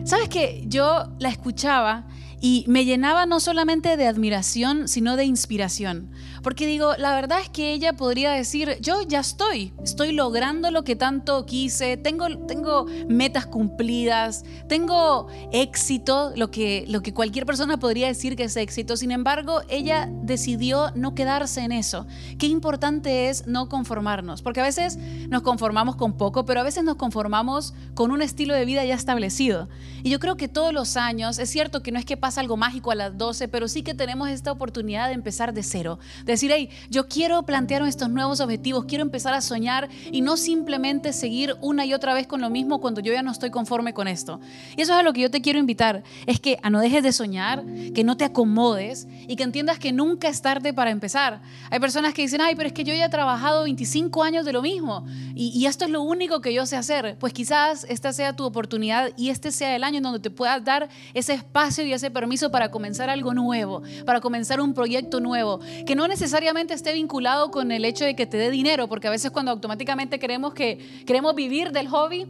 ¿sabes 0.04 0.28
qué? 0.28 0.64
Yo 0.66 1.08
la 1.18 1.28
escuchaba 1.28 2.06
y 2.40 2.64
me 2.66 2.84
llenaba 2.84 3.26
no 3.26 3.38
solamente 3.38 3.96
de 3.96 4.06
admiración, 4.06 4.88
sino 4.88 5.16
de 5.16 5.24
inspiración. 5.24 6.10
Porque 6.42 6.66
digo, 6.66 6.94
la 6.96 7.14
verdad 7.14 7.40
es 7.40 7.50
que 7.50 7.72
ella 7.72 7.92
podría 7.94 8.30
decir, 8.30 8.78
yo 8.80 9.02
ya 9.02 9.20
estoy, 9.20 9.74
estoy 9.84 10.12
logrando 10.12 10.70
lo 10.70 10.82
que 10.82 10.96
tanto 10.96 11.44
quise, 11.44 11.98
tengo, 11.98 12.26
tengo 12.46 12.86
metas 13.08 13.44
cumplidas, 13.44 14.44
tengo 14.68 15.28
éxito, 15.52 16.32
lo 16.34 16.50
que, 16.50 16.86
lo 16.88 17.02
que 17.02 17.12
cualquier 17.12 17.44
persona 17.44 17.78
podría 17.78 18.06
decir 18.06 18.36
que 18.36 18.44
es 18.44 18.56
éxito. 18.56 18.96
Sin 18.96 19.10
embargo, 19.10 19.60
ella 19.68 20.08
decidió 20.22 20.92
no 20.94 21.14
quedarse 21.14 21.60
en 21.60 21.72
eso. 21.72 22.06
Qué 22.38 22.46
importante 22.46 23.28
es 23.28 23.46
no 23.46 23.68
conformarnos, 23.68 24.40
porque 24.40 24.60
a 24.60 24.64
veces 24.64 24.98
nos 25.28 25.42
conformamos 25.42 25.96
con 25.96 26.14
poco, 26.14 26.46
pero 26.46 26.60
a 26.60 26.64
veces 26.64 26.84
nos 26.84 26.96
conformamos 26.96 27.74
con 27.94 28.10
un 28.12 28.22
estilo 28.22 28.54
de 28.54 28.64
vida 28.64 28.82
ya 28.86 28.94
establecido. 28.94 29.68
Y 30.02 30.08
yo 30.08 30.18
creo 30.20 30.38
que 30.38 30.48
todos 30.48 30.72
los 30.72 30.96
años, 30.96 31.38
es 31.38 31.50
cierto 31.50 31.82
que 31.82 31.92
no 31.92 31.98
es 31.98 32.06
que 32.06 32.16
pasa 32.16 32.29
algo 32.38 32.56
mágico 32.56 32.90
a 32.90 32.94
las 32.94 33.16
12, 33.16 33.48
pero 33.48 33.68
sí 33.68 33.82
que 33.82 33.94
tenemos 33.94 34.28
esta 34.28 34.52
oportunidad 34.52 35.08
de 35.08 35.14
empezar 35.14 35.54
de 35.54 35.62
cero, 35.62 35.98
Decir, 36.24 36.50
hey, 36.54 36.70
yo 36.90 37.08
quiero 37.08 37.42
plantear 37.42 37.82
estos 37.82 38.10
nuevos 38.10 38.40
objetivos, 38.40 38.84
quiero 38.84 39.02
empezar 39.02 39.34
a 39.34 39.40
soñar 39.40 39.88
y 40.10 40.20
no 40.20 40.36
simplemente 40.36 41.12
seguir 41.12 41.56
una 41.60 41.84
y 41.84 41.94
otra 41.94 42.14
vez 42.14 42.26
con 42.26 42.40
lo 42.40 42.50
mismo 42.50 42.80
cuando 42.80 43.00
yo 43.00 43.12
ya 43.12 43.22
no 43.22 43.30
estoy 43.30 43.50
conforme 43.50 43.94
con 43.94 44.08
esto. 44.08 44.40
Y 44.76 44.82
eso 44.82 44.92
es 44.92 44.98
a 44.98 45.02
lo 45.02 45.12
que 45.12 45.22
yo 45.22 45.30
te 45.30 45.40
quiero 45.40 45.58
invitar, 45.58 46.02
es 46.26 46.40
que 46.40 46.58
a 46.62 46.70
no 46.70 46.80
dejes 46.80 47.02
de 47.02 47.12
soñar, 47.12 47.64
que 47.94 48.04
no 48.04 48.16
te 48.16 48.24
acomodes 48.24 49.08
y 49.26 49.36
que 49.36 49.42
entiendas 49.42 49.78
que 49.78 49.92
nunca 49.92 50.28
es 50.28 50.42
tarde 50.42 50.72
para 50.72 50.90
empezar. 50.90 51.40
Hay 51.70 51.80
personas 51.80 52.14
que 52.14 52.22
dicen, 52.22 52.40
ay, 52.40 52.54
pero 52.54 52.68
es 52.68 52.72
que 52.72 52.84
yo 52.84 52.94
ya 52.94 53.06
he 53.06 53.10
trabajado 53.10 53.64
25 53.64 54.22
años 54.22 54.44
de 54.44 54.52
lo 54.52 54.62
mismo 54.62 55.06
y, 55.34 55.48
y 55.48 55.66
esto 55.66 55.84
es 55.84 55.90
lo 55.90 56.02
único 56.02 56.40
que 56.40 56.52
yo 56.52 56.66
sé 56.66 56.76
hacer. 56.76 57.16
Pues 57.18 57.32
quizás 57.32 57.84
esta 57.88 58.12
sea 58.12 58.34
tu 58.34 58.44
oportunidad 58.44 59.10
y 59.16 59.30
este 59.30 59.50
sea 59.50 59.74
el 59.74 59.84
año 59.84 59.98
en 59.98 60.02
donde 60.02 60.20
te 60.20 60.30
puedas 60.30 60.64
dar 60.64 60.88
ese 61.14 61.34
espacio 61.34 61.84
y 61.84 61.92
ese 61.92 62.10
permiso 62.10 62.19
para 62.50 62.70
comenzar 62.70 63.10
algo 63.10 63.34
nuevo, 63.34 63.82
para 64.04 64.20
comenzar 64.20 64.60
un 64.60 64.74
proyecto 64.74 65.20
nuevo, 65.20 65.60
que 65.86 65.94
no 65.94 66.06
necesariamente 66.06 66.74
esté 66.74 66.92
vinculado 66.92 67.50
con 67.50 67.72
el 67.72 67.84
hecho 67.84 68.04
de 68.04 68.14
que 68.14 68.26
te 68.26 68.36
dé 68.36 68.50
dinero, 68.50 68.88
porque 68.88 69.08
a 69.08 69.10
veces 69.10 69.30
cuando 69.30 69.50
automáticamente 69.50 70.18
queremos 70.18 70.54
que 70.54 70.78
queremos 71.06 71.34
vivir 71.34 71.72
del 71.72 71.88
hobby, 71.88 72.26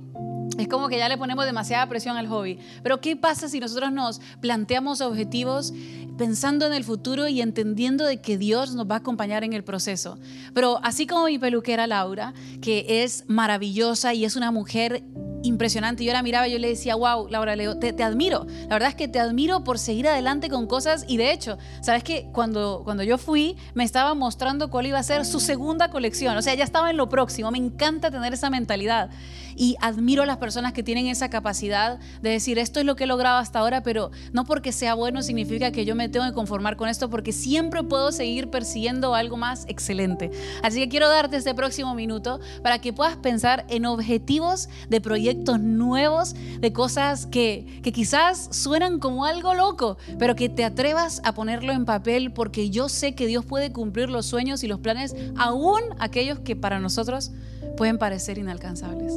es 0.59 0.69
como 0.69 0.89
que 0.89 0.99
ya 0.99 1.09
le 1.09 1.17
ponemos 1.17 1.45
demasiada 1.47 1.89
presión 1.89 2.17
al 2.17 2.27
hobby. 2.27 2.59
Pero 2.83 3.01
¿qué 3.01 3.17
pasa 3.17 3.49
si 3.49 3.61
nosotros 3.61 3.93
nos 3.93 4.21
planteamos 4.41 5.01
objetivos 5.01 5.73
pensando 6.19 6.67
en 6.67 6.75
el 6.75 6.85
futuro 6.85 7.29
y 7.29 7.41
entendiendo 7.41 8.05
de 8.05 8.21
que 8.21 8.37
Dios 8.37 8.75
nos 8.75 8.87
va 8.87 8.97
a 8.97 8.99
acompañar 8.99 9.43
en 9.45 9.53
el 9.53 9.65
proceso? 9.65 10.19
Pero 10.53 10.79
así 10.83 11.07
como 11.07 11.27
mi 11.27 11.39
peluquera 11.39 11.87
Laura, 11.87 12.35
que 12.61 13.03
es 13.03 13.25
maravillosa 13.27 14.13
y 14.13 14.25
es 14.25 14.37
una 14.37 14.51
mujer 14.51 15.03
impresionante. 15.43 16.05
Yo 16.05 16.13
la 16.13 16.23
miraba 16.23 16.49
y 16.49 16.53
yo 16.53 16.59
le 16.59 16.69
decía, 16.69 16.95
wow, 16.95 17.29
Laura 17.29 17.57
te, 17.79 17.93
te, 17.93 18.03
admiro. 18.03 18.47
La 18.69 18.75
verdad 18.75 18.91
es 18.91 18.95
que 18.95 19.09
te 19.09 19.19
admiro 19.19 19.65
por 19.65 19.79
seguir 19.79 20.09
adelante 20.09 20.49
con 20.49 20.67
cosas. 20.67 21.05
Y 21.09 21.17
de 21.17 21.33
hecho, 21.33 21.59
sabes 21.81 22.03
que 22.05 22.29
cuando, 22.33 22.83
cuando 22.85 23.03
yo 23.03 23.19
fui, 23.19 23.57
me 23.75 23.85
estaba 23.85 24.15
mostrando 24.15 24.71
cuál 24.71 24.87
iba 24.87 24.99
a 24.99 25.03
ser 25.03 25.25
su 25.25 25.41
segunda 25.41 25.91
colección. 25.91 26.37
O 26.37 26.43
sea, 26.43 26.55
ya 26.55 26.65
estaba 26.65 26.91
en 26.91 26.97
lo 26.97 27.09
próximo. 27.09 27.51
Me 27.51 27.59
encanta 27.59 28.11
tener 28.11 28.33
esa 28.33 28.51
mentalidad. 28.51 29.11
Y 29.57 29.77
admiro 29.81 30.23
a 30.23 30.27
las 30.27 30.39
personas 30.39 30.73
que 30.73 30.83
tienen 30.83 31.07
esa 31.07 31.31
capacidad 31.31 31.99
de 32.23 32.31
decir, 32.31 32.59
esto 32.59 32.81
es 32.81 32.87
lo 32.87 32.97
que 32.97 33.05
he 33.05 33.07
logrado 33.07 33.39
hasta 33.39 33.59
ahora, 33.59 33.83
pero 33.83 34.11
no 34.33 34.45
porque 34.45 34.73
sea 34.73 34.95
bueno 34.95 35.23
significa 35.23 35.73
que 35.73 35.85
yo 35.85 35.95
me 35.95 36.09
tengo 36.09 36.27
que 36.27 36.33
conformar 36.33 36.77
con 36.77 36.89
esto, 36.89 37.11
porque 37.11 37.33
siempre 37.33 37.83
puedo 37.83 38.13
seguir 38.13 38.51
persiguiendo 38.51 39.15
algo 39.15 39.37
más 39.37 39.65
excelente. 39.69 40.31
Así 40.63 40.81
que 40.81 40.89
quiero 40.89 41.09
darte 41.09 41.37
este 41.37 41.55
próximo 41.55 41.95
minuto 41.95 42.41
para 42.63 42.81
que 42.81 42.93
puedas 42.93 43.17
pensar 43.17 43.65
en 43.69 43.87
objetivos 43.87 44.69
de 44.89 45.01
proyectos 45.01 45.61
nuevos, 45.61 46.35
de 46.61 46.73
cosas 46.73 47.27
que, 47.27 47.81
que 47.83 47.93
quizás 47.93 48.49
suenan 48.51 48.99
como 48.99 49.25
algo 49.25 49.55
loco, 49.55 49.99
pero 50.19 50.35
que 50.35 50.49
te 50.49 50.65
atrevas 50.65 51.21
a 51.25 51.35
ponerlo 51.35 51.73
en 51.73 51.85
papel 51.85 52.33
porque 52.33 52.71
yo 52.71 52.89
sé 52.89 53.15
que 53.15 53.27
Dios 53.27 53.45
puede 53.45 53.73
cumplir 53.73 54.11
los 54.11 54.27
sueños 54.27 54.63
y 54.65 54.69
los 54.69 54.81
planes, 54.81 55.15
aún 55.37 55.81
aquellos 55.99 56.41
que 56.41 56.57
para 56.57 56.81
nosotros 56.81 57.33
pueden 57.77 57.99
parecer 57.99 58.39
inalcanzables. 58.39 59.13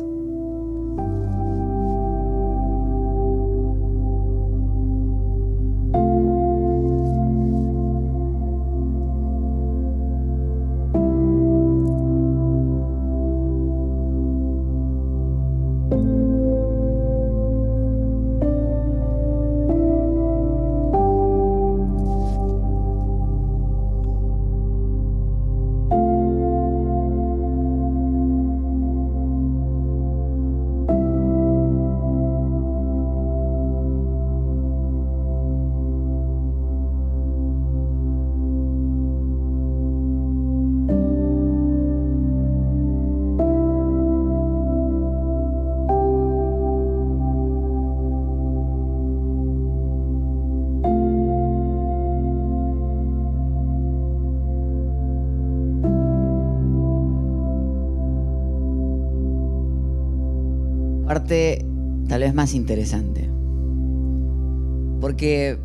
Más 62.44 62.56
interesante. 62.56 63.30
Porque 65.00 65.58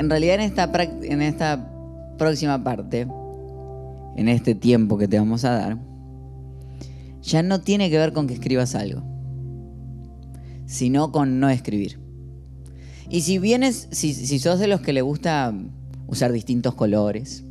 en 0.00 0.10
realidad 0.10 0.34
en 0.34 0.40
esta, 0.40 0.72
en 1.04 1.22
esta 1.22 1.70
próxima 2.18 2.64
parte, 2.64 3.06
en 4.16 4.28
este 4.28 4.56
tiempo 4.56 4.98
que 4.98 5.06
te 5.06 5.20
vamos 5.20 5.44
a 5.44 5.52
dar, 5.52 5.78
ya 7.22 7.44
no 7.44 7.60
tiene 7.60 7.90
que 7.90 7.98
ver 7.98 8.12
con 8.12 8.26
que 8.26 8.34
escribas 8.34 8.74
algo, 8.74 9.04
sino 10.66 11.12
con 11.12 11.38
no 11.38 11.48
escribir. 11.48 12.00
Y 13.08 13.20
si 13.20 13.38
vienes, 13.38 13.86
si, 13.92 14.14
si 14.14 14.40
sos 14.40 14.58
de 14.58 14.66
los 14.66 14.80
que 14.80 14.92
le 14.92 15.02
gusta 15.02 15.54
usar 16.08 16.32
distintos 16.32 16.74
colores 16.74 17.44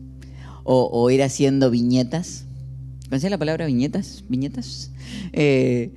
o, 0.66 1.10
ir 1.12 1.24
haciendo 1.24 1.72
viñetas, 1.72 2.42
¿Conocías 3.08 3.32
la 3.32 3.38
palabra 3.38 3.68
viñetas? 3.68 4.26
¿Viñetas? 4.28 4.92
Eh, 5.32 5.94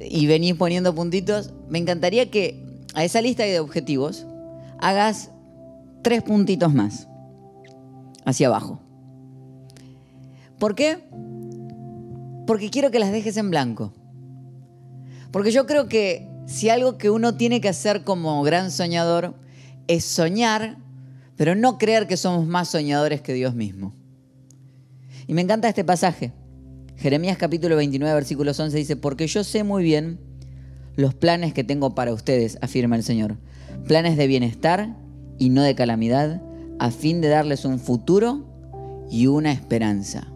y 0.00 0.26
venís 0.26 0.54
poniendo 0.54 0.94
puntitos. 0.94 1.52
Me 1.68 1.78
encantaría 1.78 2.30
que 2.30 2.64
a 2.94 3.04
esa 3.04 3.20
lista 3.20 3.44
de 3.44 3.60
objetivos 3.60 4.26
hagas 4.78 5.30
tres 6.02 6.22
puntitos 6.22 6.72
más. 6.72 7.08
hacia 8.24 8.46
abajo. 8.46 8.78
¿Por 10.58 10.76
qué? 10.76 10.98
Porque 12.46 12.70
quiero 12.70 12.92
que 12.92 13.00
las 13.00 13.10
dejes 13.10 13.36
en 13.36 13.50
blanco. 13.50 13.92
Porque 15.32 15.50
yo 15.50 15.66
creo 15.66 15.88
que 15.88 16.28
si 16.46 16.68
algo 16.68 16.98
que 16.98 17.10
uno 17.10 17.34
tiene 17.34 17.60
que 17.60 17.68
hacer 17.68 18.04
como 18.04 18.42
gran 18.42 18.70
soñador 18.70 19.34
es 19.88 20.04
soñar, 20.04 20.78
pero 21.36 21.56
no 21.56 21.78
creer 21.78 22.06
que 22.06 22.16
somos 22.16 22.46
más 22.46 22.68
soñadores 22.68 23.22
que 23.22 23.32
Dios 23.32 23.54
mismo. 23.54 23.92
Y 25.26 25.34
me 25.34 25.40
encanta 25.40 25.68
este 25.68 25.82
pasaje. 25.82 26.32
Jeremías 27.02 27.36
capítulo 27.36 27.74
29, 27.74 28.14
versículos 28.14 28.60
11 28.60 28.76
dice, 28.76 28.94
porque 28.94 29.26
yo 29.26 29.42
sé 29.42 29.64
muy 29.64 29.82
bien 29.82 30.20
los 30.94 31.14
planes 31.14 31.52
que 31.52 31.64
tengo 31.64 31.96
para 31.96 32.12
ustedes, 32.12 32.58
afirma 32.60 32.94
el 32.94 33.02
Señor. 33.02 33.38
Planes 33.88 34.16
de 34.16 34.28
bienestar 34.28 34.94
y 35.36 35.50
no 35.50 35.62
de 35.62 35.74
calamidad, 35.74 36.40
a 36.78 36.92
fin 36.92 37.20
de 37.20 37.26
darles 37.26 37.64
un 37.64 37.80
futuro 37.80 38.46
y 39.10 39.26
una 39.26 39.50
esperanza. 39.50 40.28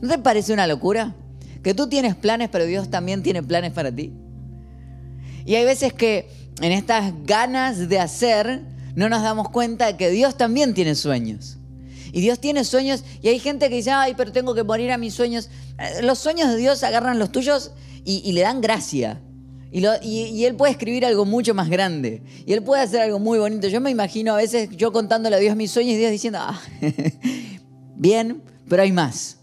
¿No 0.00 0.08
te 0.08 0.18
parece 0.18 0.52
una 0.52 0.66
locura? 0.66 1.14
Que 1.62 1.74
tú 1.74 1.88
tienes 1.88 2.16
planes, 2.16 2.48
pero 2.50 2.66
Dios 2.66 2.90
también 2.90 3.22
tiene 3.22 3.44
planes 3.44 3.70
para 3.70 3.94
ti. 3.94 4.12
Y 5.46 5.54
hay 5.54 5.64
veces 5.64 5.92
que 5.92 6.28
en 6.60 6.72
estas 6.72 7.14
ganas 7.24 7.88
de 7.88 8.00
hacer 8.00 8.62
no 8.96 9.08
nos 9.08 9.22
damos 9.22 9.48
cuenta 9.48 9.86
de 9.86 9.96
que 9.96 10.10
Dios 10.10 10.36
también 10.36 10.74
tiene 10.74 10.96
sueños. 10.96 11.56
Y 12.14 12.20
Dios 12.20 12.38
tiene 12.38 12.62
sueños 12.62 13.02
y 13.22 13.28
hay 13.28 13.40
gente 13.40 13.68
que 13.68 13.74
dice, 13.74 13.90
ay, 13.90 14.14
pero 14.16 14.30
tengo 14.30 14.54
que 14.54 14.62
morir 14.62 14.92
a 14.92 14.98
mis 14.98 15.14
sueños. 15.14 15.50
Eh, 15.80 16.00
los 16.02 16.20
sueños 16.20 16.48
de 16.48 16.56
Dios 16.56 16.84
agarran 16.84 17.18
los 17.18 17.32
tuyos 17.32 17.72
y, 18.04 18.30
le 18.30 18.42
dan 18.42 18.60
gracia. 18.60 19.20
Y, 19.72 19.84
y, 20.04 20.44
Él 20.44 20.54
puede 20.54 20.70
escribir 20.70 21.04
algo 21.04 21.24
mucho 21.24 21.54
más 21.54 21.68
grande. 21.68 22.22
Y 22.46 22.52
Él 22.52 22.62
puede 22.62 22.82
hacer 22.82 23.00
algo 23.00 23.18
muy 23.18 23.40
bonito. 23.40 23.66
Yo 23.66 23.80
me 23.80 23.90
imagino 23.90 24.32
a 24.32 24.36
veces 24.36 24.68
yo 24.76 24.92
contándole 24.92 25.34
a 25.34 25.40
Dios 25.40 25.56
mis 25.56 25.72
sueños 25.72 25.94
y 25.94 25.96
Dios 25.96 26.12
diciendo, 26.12 26.38
ah, 26.40 26.60
bien, 27.96 28.44
pero 28.68 28.84
hay 28.84 28.92
más. 28.92 29.38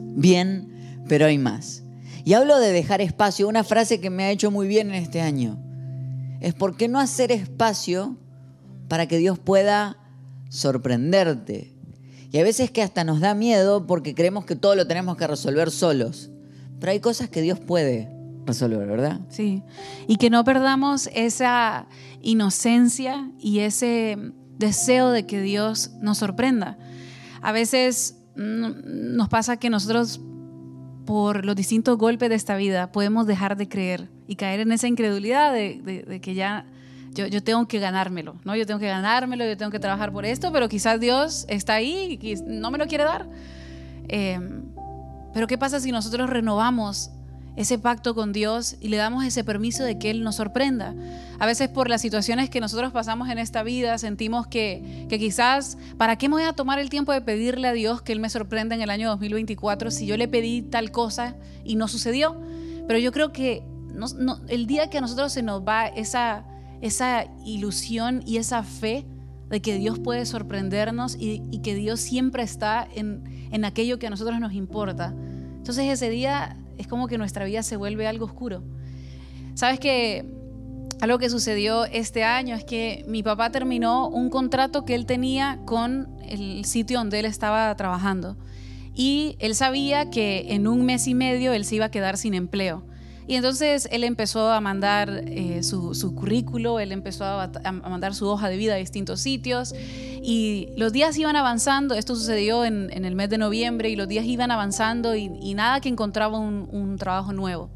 Bien, 0.00 1.02
pero 1.06 1.26
hay 1.26 1.36
más. 1.36 1.82
Y 2.24 2.32
hablo 2.32 2.58
de 2.58 2.72
dejar 2.72 3.02
espacio. 3.02 3.46
Una 3.46 3.62
frase 3.62 4.00
que 4.00 4.08
me 4.08 4.24
ha 4.24 4.30
hecho 4.30 4.50
muy 4.50 4.68
bien 4.68 4.88
en 4.88 4.94
este 4.94 5.20
año. 5.20 5.62
Es 6.40 6.54
por 6.54 6.78
qué 6.78 6.88
no 6.88 6.98
hacer 6.98 7.30
espacio 7.30 8.16
para 8.88 9.06
que 9.06 9.18
Dios 9.18 9.38
pueda 9.38 9.98
sorprenderte, 10.48 11.74
y 12.32 12.38
a 12.38 12.44
veces 12.44 12.70
que 12.70 12.82
hasta 12.82 13.02
nos 13.04 13.20
da 13.20 13.34
miedo 13.34 13.86
porque 13.86 14.14
creemos 14.14 14.44
que 14.44 14.54
todo 14.54 14.76
lo 14.76 14.86
tenemos 14.86 15.16
que 15.16 15.26
resolver 15.26 15.70
solos. 15.70 16.30
Pero 16.78 16.92
hay 16.92 17.00
cosas 17.00 17.28
que 17.28 17.42
Dios 17.42 17.58
puede 17.58 18.08
resolver, 18.46 18.86
¿verdad? 18.86 19.20
Sí. 19.28 19.62
Y 20.06 20.16
que 20.16 20.30
no 20.30 20.44
perdamos 20.44 21.08
esa 21.12 21.88
inocencia 22.22 23.30
y 23.38 23.60
ese 23.60 24.16
deseo 24.58 25.10
de 25.10 25.26
que 25.26 25.40
Dios 25.40 25.90
nos 26.00 26.18
sorprenda. 26.18 26.78
A 27.42 27.52
veces 27.52 28.16
mm, 28.36 29.16
nos 29.16 29.28
pasa 29.28 29.56
que 29.56 29.68
nosotros 29.68 30.20
por 31.06 31.44
los 31.44 31.56
distintos 31.56 31.98
golpes 31.98 32.28
de 32.28 32.36
esta 32.36 32.56
vida 32.56 32.92
podemos 32.92 33.26
dejar 33.26 33.56
de 33.56 33.68
creer 33.68 34.08
y 34.28 34.36
caer 34.36 34.60
en 34.60 34.70
esa 34.70 34.86
incredulidad 34.86 35.52
de 35.52 36.20
que 36.22 36.34
ya 36.34 36.66
yo, 37.12 37.42
tengo 37.42 37.66
que 37.66 37.78
ganármelo, 37.78 38.36
¿no? 38.44 38.54
Yo 38.54 38.66
tengo 38.66 38.78
que 38.78 38.86
ganármelo, 38.86 39.44
yo 39.44 39.56
tengo 39.56 39.70
que 39.70 39.80
trabajar 39.80 40.12
por 40.12 40.24
esto, 40.24 40.52
pero 40.52 40.68
quizás 40.68 41.00
Dios 41.00 41.44
está 41.48 41.74
ahí 41.74 42.18
y 42.20 42.34
no 42.46 42.70
me 42.70 42.78
lo 42.78 42.86
quiere 42.86 43.04
dar. 43.04 43.28
Em, 44.08 44.64
pero 45.32 45.46
¿qué 45.46 45.58
pasa 45.58 45.80
si 45.80 45.92
nosotros 45.92 46.30
renovamos 46.30 47.10
ese 47.56 47.78
pacto 47.78 48.14
con 48.14 48.32
Dios 48.32 48.76
y 48.80 48.88
le 48.88 48.96
damos 48.96 49.24
ese 49.24 49.42
permiso 49.42 49.82
de 49.82 49.98
que 49.98 50.10
Él 50.10 50.22
nos 50.22 50.36
sorprenda? 50.36 50.94
A 51.40 51.46
veces 51.46 51.68
por 51.68 51.88
las 51.88 52.00
situaciones 52.00 52.48
que 52.48 52.60
nosotros 52.60 52.92
pasamos 52.92 53.28
en 53.28 53.38
esta 53.38 53.62
vida 53.64 53.98
sentimos 53.98 54.46
que, 54.46 55.06
que 55.08 55.18
quizás, 55.18 55.78
¿para 55.96 56.16
qué 56.16 56.28
me 56.28 56.36
voy 56.36 56.44
a 56.44 56.52
tomar 56.52 56.78
el 56.78 56.90
tiempo 56.90 57.12
de 57.12 57.20
pedirle 57.20 57.66
a 57.66 57.72
Dios 57.72 58.02
que 58.02 58.12
Él 58.12 58.20
me 58.20 58.30
sorprenda 58.30 58.74
en 58.76 58.82
el 58.82 58.90
año 58.90 59.08
2024 59.10 59.90
si 59.90 60.06
yo 60.06 60.16
le 60.16 60.28
pedí 60.28 60.62
tal 60.62 60.92
cosa 60.92 61.34
y 61.64 61.74
no 61.74 61.88
sucedió? 61.88 62.40
Pero 62.86 62.98
yo 62.98 63.10
creo 63.10 63.32
que 63.32 63.64
el 64.48 64.66
día 64.66 64.88
que 64.90 64.98
a 64.98 65.00
nosotros 65.00 65.32
se 65.32 65.42
nos 65.42 65.62
va 65.62 65.86
esa 65.86 66.44
esa 66.80 67.26
ilusión 67.44 68.22
y 68.26 68.38
esa 68.38 68.62
fe 68.62 69.06
de 69.50 69.60
que 69.60 69.76
Dios 69.76 69.98
puede 69.98 70.24
sorprendernos 70.26 71.16
y, 71.18 71.58
que 71.58 71.74
Dios 71.74 72.00
siempre 72.00 72.42
está 72.42 72.86
en, 72.94 73.64
aquello 73.64 73.98
que 73.98 74.06
a 74.06 74.10
nosotros 74.10 74.38
nos 74.40 74.52
importa. 74.52 75.12
Entonces 75.56 75.86
ese 75.86 76.08
día 76.08 76.56
es 76.78 76.86
como 76.86 77.08
que 77.08 77.18
nuestra 77.18 77.44
vida 77.44 77.62
se 77.62 77.76
vuelve 77.76 78.06
algo 78.06 78.24
oscuro. 78.24 78.62
Sabes 79.54 79.80
que 79.80 80.24
algo 81.00 81.18
que 81.18 81.28
sucedió 81.28 81.84
este 81.84 82.24
año 82.24 82.54
es 82.54 82.64
que 82.64 83.04
mi 83.08 83.22
papá 83.22 83.50
terminó 83.50 84.08
un 84.08 84.30
contrato 84.30 84.84
que 84.84 84.94
él 84.94 85.04
tenía 85.04 85.58
con 85.64 86.08
el 86.28 86.64
sitio 86.64 86.98
donde 86.98 87.18
él 87.18 87.26
estaba 87.26 87.74
trabajando. 87.76 88.36
Y 88.94 89.36
él 89.40 89.54
sabía 89.54 90.10
que 90.10 90.54
en 90.54 90.68
un 90.68 90.84
mes 90.84 91.08
y 91.08 91.14
medio 91.14 91.52
él 91.52 91.64
se 91.64 91.76
iba 91.76 91.86
a 91.86 91.90
quedar 91.90 92.18
sin 92.18 92.34
empleo. 92.34 92.84
Y 93.30 93.36
entonces 93.36 93.88
él 93.92 94.02
empezó 94.02 94.50
a 94.50 94.60
mandar 94.60 95.22
eh, 95.28 95.62
su, 95.62 96.14
currículo, 96.16 96.80
él 96.80 96.90
empezó 96.90 97.24
a, 97.24 97.48
mandar 97.70 98.12
su 98.12 98.26
hoja 98.26 98.48
de 98.48 98.56
vida 98.56 98.74
a 98.74 98.76
distintos 98.76 99.20
sitios 99.20 99.72
y 99.72 100.70
los 100.76 100.92
días 100.92 101.16
iban 101.16 101.36
avanzando, 101.36 101.94
esto 101.94 102.16
sucedió 102.16 102.64
en, 102.64 102.90
el 102.90 103.14
mes 103.14 103.30
de 103.30 103.38
noviembre 103.38 103.88
y 103.88 103.94
los 103.94 104.08
días 104.08 104.24
iban 104.24 104.50
avanzando 104.50 105.14
y, 105.14 105.54
nada 105.54 105.80
que 105.80 105.88
encontraba 105.88 106.40
un, 106.40 106.96
trabajo 106.98 107.32
nuevo. 107.32 107.70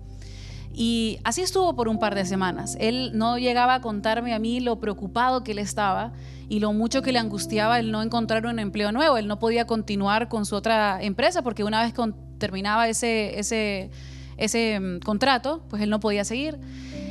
Y 0.72 1.20
así 1.22 1.42
estuvo 1.42 1.76
por 1.76 1.86
un 1.86 2.00
par 2.00 2.16
de 2.16 2.24
semanas. 2.24 2.76
Él 2.80 3.12
no 3.14 3.38
llegaba 3.38 3.74
a 3.74 3.80
contarme 3.80 4.34
a 4.34 4.40
mí 4.40 4.58
lo 4.58 4.80
preocupado 4.80 5.44
que 5.44 5.52
él 5.52 5.60
estaba 5.60 6.14
y 6.48 6.58
lo 6.58 6.72
mucho 6.72 7.00
que 7.00 7.12
le 7.12 7.20
angustiaba 7.20 7.78
el 7.78 7.92
no 7.92 8.02
encontrar 8.02 8.44
un 8.46 8.58
empleo 8.58 8.90
nuevo. 8.90 9.18
Él 9.18 9.28
no 9.28 9.38
podía 9.38 9.68
continuar 9.68 10.28
con 10.28 10.46
su 10.46 10.56
otra 10.56 11.00
empresa 11.00 11.42
porque 11.42 11.62
una 11.62 11.80
vez 11.80 11.94
terminaba 12.38 12.88
ese, 12.88 13.38
ese 13.38 13.92
ese 14.36 14.80
mm, 14.80 15.00
contrato, 15.00 15.64
pues 15.68 15.82
él 15.82 15.90
no 15.90 16.00
podía 16.00 16.24
seguir. 16.24 16.58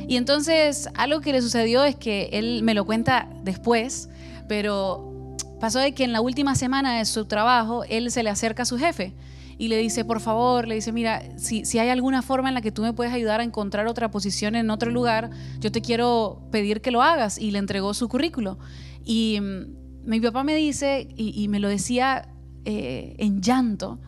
Y 0.06 0.16
entonces 0.16 0.88
algo 0.94 1.20
que 1.20 1.32
le 1.32 1.40
sucedió 1.40 1.84
es 1.84 1.96
que 1.96 2.30
él 2.32 2.62
me 2.62 2.74
lo 2.74 2.84
cuenta 2.84 3.28
después, 3.42 4.08
pero 4.48 5.36
pasó 5.60 5.78
de 5.78 5.92
que 5.92 6.04
en 6.04 6.12
la 6.12 6.20
última 6.20 6.54
semana 6.54 6.98
de 6.98 7.04
su 7.04 7.24
trabajo, 7.24 7.84
él 7.84 8.10
se 8.10 8.22
le 8.22 8.30
acerca 8.30 8.64
a 8.64 8.66
su 8.66 8.78
jefe 8.78 9.14
y 9.56 9.68
le 9.68 9.78
dice, 9.78 10.04
por 10.04 10.20
favor, 10.20 10.66
le 10.66 10.74
dice, 10.74 10.92
mira, 10.92 11.22
si, 11.36 11.64
si 11.64 11.78
hay 11.78 11.88
alguna 11.88 12.22
forma 12.22 12.48
en 12.48 12.54
la 12.54 12.60
que 12.60 12.72
tú 12.72 12.82
me 12.82 12.92
puedes 12.92 13.12
ayudar 13.12 13.40
a 13.40 13.44
encontrar 13.44 13.86
otra 13.86 14.10
posición 14.10 14.56
en 14.56 14.70
otro 14.70 14.90
lugar, 14.90 15.30
yo 15.60 15.70
te 15.70 15.80
quiero 15.80 16.42
pedir 16.50 16.80
que 16.80 16.90
lo 16.90 17.02
hagas. 17.02 17.38
Y 17.38 17.50
le 17.50 17.58
entregó 17.58 17.94
su 17.94 18.08
currículo. 18.08 18.58
Y 19.04 19.38
mm, 19.40 20.08
mi 20.08 20.20
papá 20.20 20.42
me 20.42 20.54
dice, 20.56 21.08
y, 21.16 21.46
me 21.48 21.60
lo 21.60 21.68
decía 21.68 22.28
eh, 22.64 23.14
en 23.18 23.42
llanto, 23.42 24.00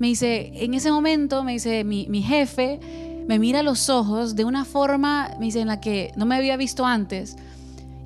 me 0.00 0.06
dice, 0.06 0.50
en 0.54 0.72
ese 0.72 0.90
momento, 0.90 1.44
me 1.44 1.52
dice, 1.52 1.84
mi, 1.84 2.22
jefe 2.22 2.80
me 3.28 3.38
mira 3.38 3.60
a 3.60 3.62
los 3.62 3.90
ojos 3.90 4.34
de 4.34 4.46
una 4.46 4.64
forma, 4.64 5.30
me 5.38 5.44
dice, 5.44 5.60
en 5.60 5.68
la 5.68 5.78
que 5.78 6.10
no 6.16 6.24
me 6.24 6.36
había 6.36 6.56
visto 6.56 6.86
antes. 6.86 7.36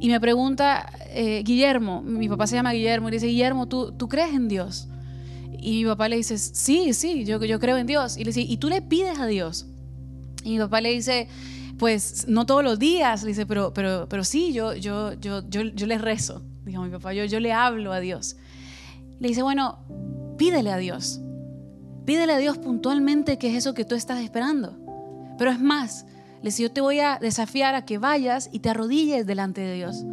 Y 0.00 0.09
me 0.09 0.18
pregunta, 0.18 0.90
eh, 1.11 1.44
Guillermo, 1.44 2.02
mi 2.02 2.28
papá 2.28 2.48
se 2.48 2.57
llama 2.57 2.72
Guillermo, 2.72 3.09
y 3.09 3.12
dice, 3.12 3.28
Guillermo, 3.28 3.68
¿tú, 3.68 3.92
¿tú 3.92 4.09
crees 4.09 4.35
en 4.35 4.48
Dios? 4.48 4.88
Y 5.57 5.85
mi 5.85 5.85
papá 5.85 6.09
le 6.09 6.16
dice, 6.16 6.37
sí, 6.37 6.92
sí, 6.94 7.24
yo, 7.24 7.42
yo 7.44 7.61
creo 7.61 7.78
en 7.78 7.87
Dios. 7.87 8.16
Y 8.16 8.24
le 8.24 8.30
dice, 8.30 8.40
¿y 8.40 8.57
tú 8.57 8.68
le 8.68 8.83
pides 8.83 9.20
a 9.20 9.26
Dios? 9.26 9.66
Y 10.42 10.50
mi 10.50 10.59
papá 10.59 10.80
le 10.80 10.90
dice, 10.90 11.28
pues 11.78 12.26
no 12.26 12.44
todos 12.44 12.64
los 12.64 12.80
días, 12.80 13.22
le 13.22 13.28
dice, 13.28 13.46
pero, 13.46 13.72
pero, 13.72 14.09
pero 14.09 14.24
sí, 14.24 14.52
yo, 14.52 14.74
yo, 14.74 15.12
yo, 15.20 15.48
yo, 15.48 15.62
yo 15.62 15.87
le 15.87 15.98
rezo, 15.98 16.42
dijo 16.64 16.83
mi 16.83 16.90
papá, 16.90 17.14
yo, 17.14 17.24
yo 17.24 17.38
le 17.38 17.52
hablo 17.52 17.92
a 17.92 18.00
Dios. 18.00 18.35
Le 19.20 19.28
dice, 19.28 19.42
bueno, 19.42 19.78
pídele 20.37 20.72
a 20.72 20.76
Dios. 20.76 21.21
Pídele 22.05 22.35
a 22.35 22.38
Dios 22.38 22.59
puntualmente 22.59 23.38
qué 23.38 23.48
es 23.48 23.57
eso 23.57 23.75
que 23.75 23.85
tú 23.85 23.94
estás 23.94 24.21
esperando. 24.21 24.77
Pero 25.38 25.50
es 25.50 25.59
más, 25.59 26.05
le 26.42 26.50
dice, 26.50 26.63
yo 26.63 26.71
te 26.71 26.81
voy 26.81 27.00
a 27.00 27.19
desafiar 27.19 27.75
a 27.75 27.85
que 27.85 27.98
vayas 27.98 28.50
y 28.52 28.59
te 28.59 28.69
arrodilles 28.69 29.27
delante 29.27 29.63
de 29.63 29.75
Dios. 29.75 30.05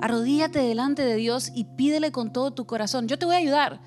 Arrodíllate 0.00 0.60
delante 0.60 1.04
de 1.04 1.16
Dios 1.16 1.52
y 1.54 1.64
pídele 1.64 2.12
con 2.12 2.32
todo 2.32 2.52
tu 2.52 2.66
corazón. 2.66 3.08
Yo 3.08 3.18
te 3.18 3.26
voy 3.26 3.34
a 3.34 3.38
ayudar. 3.38 3.80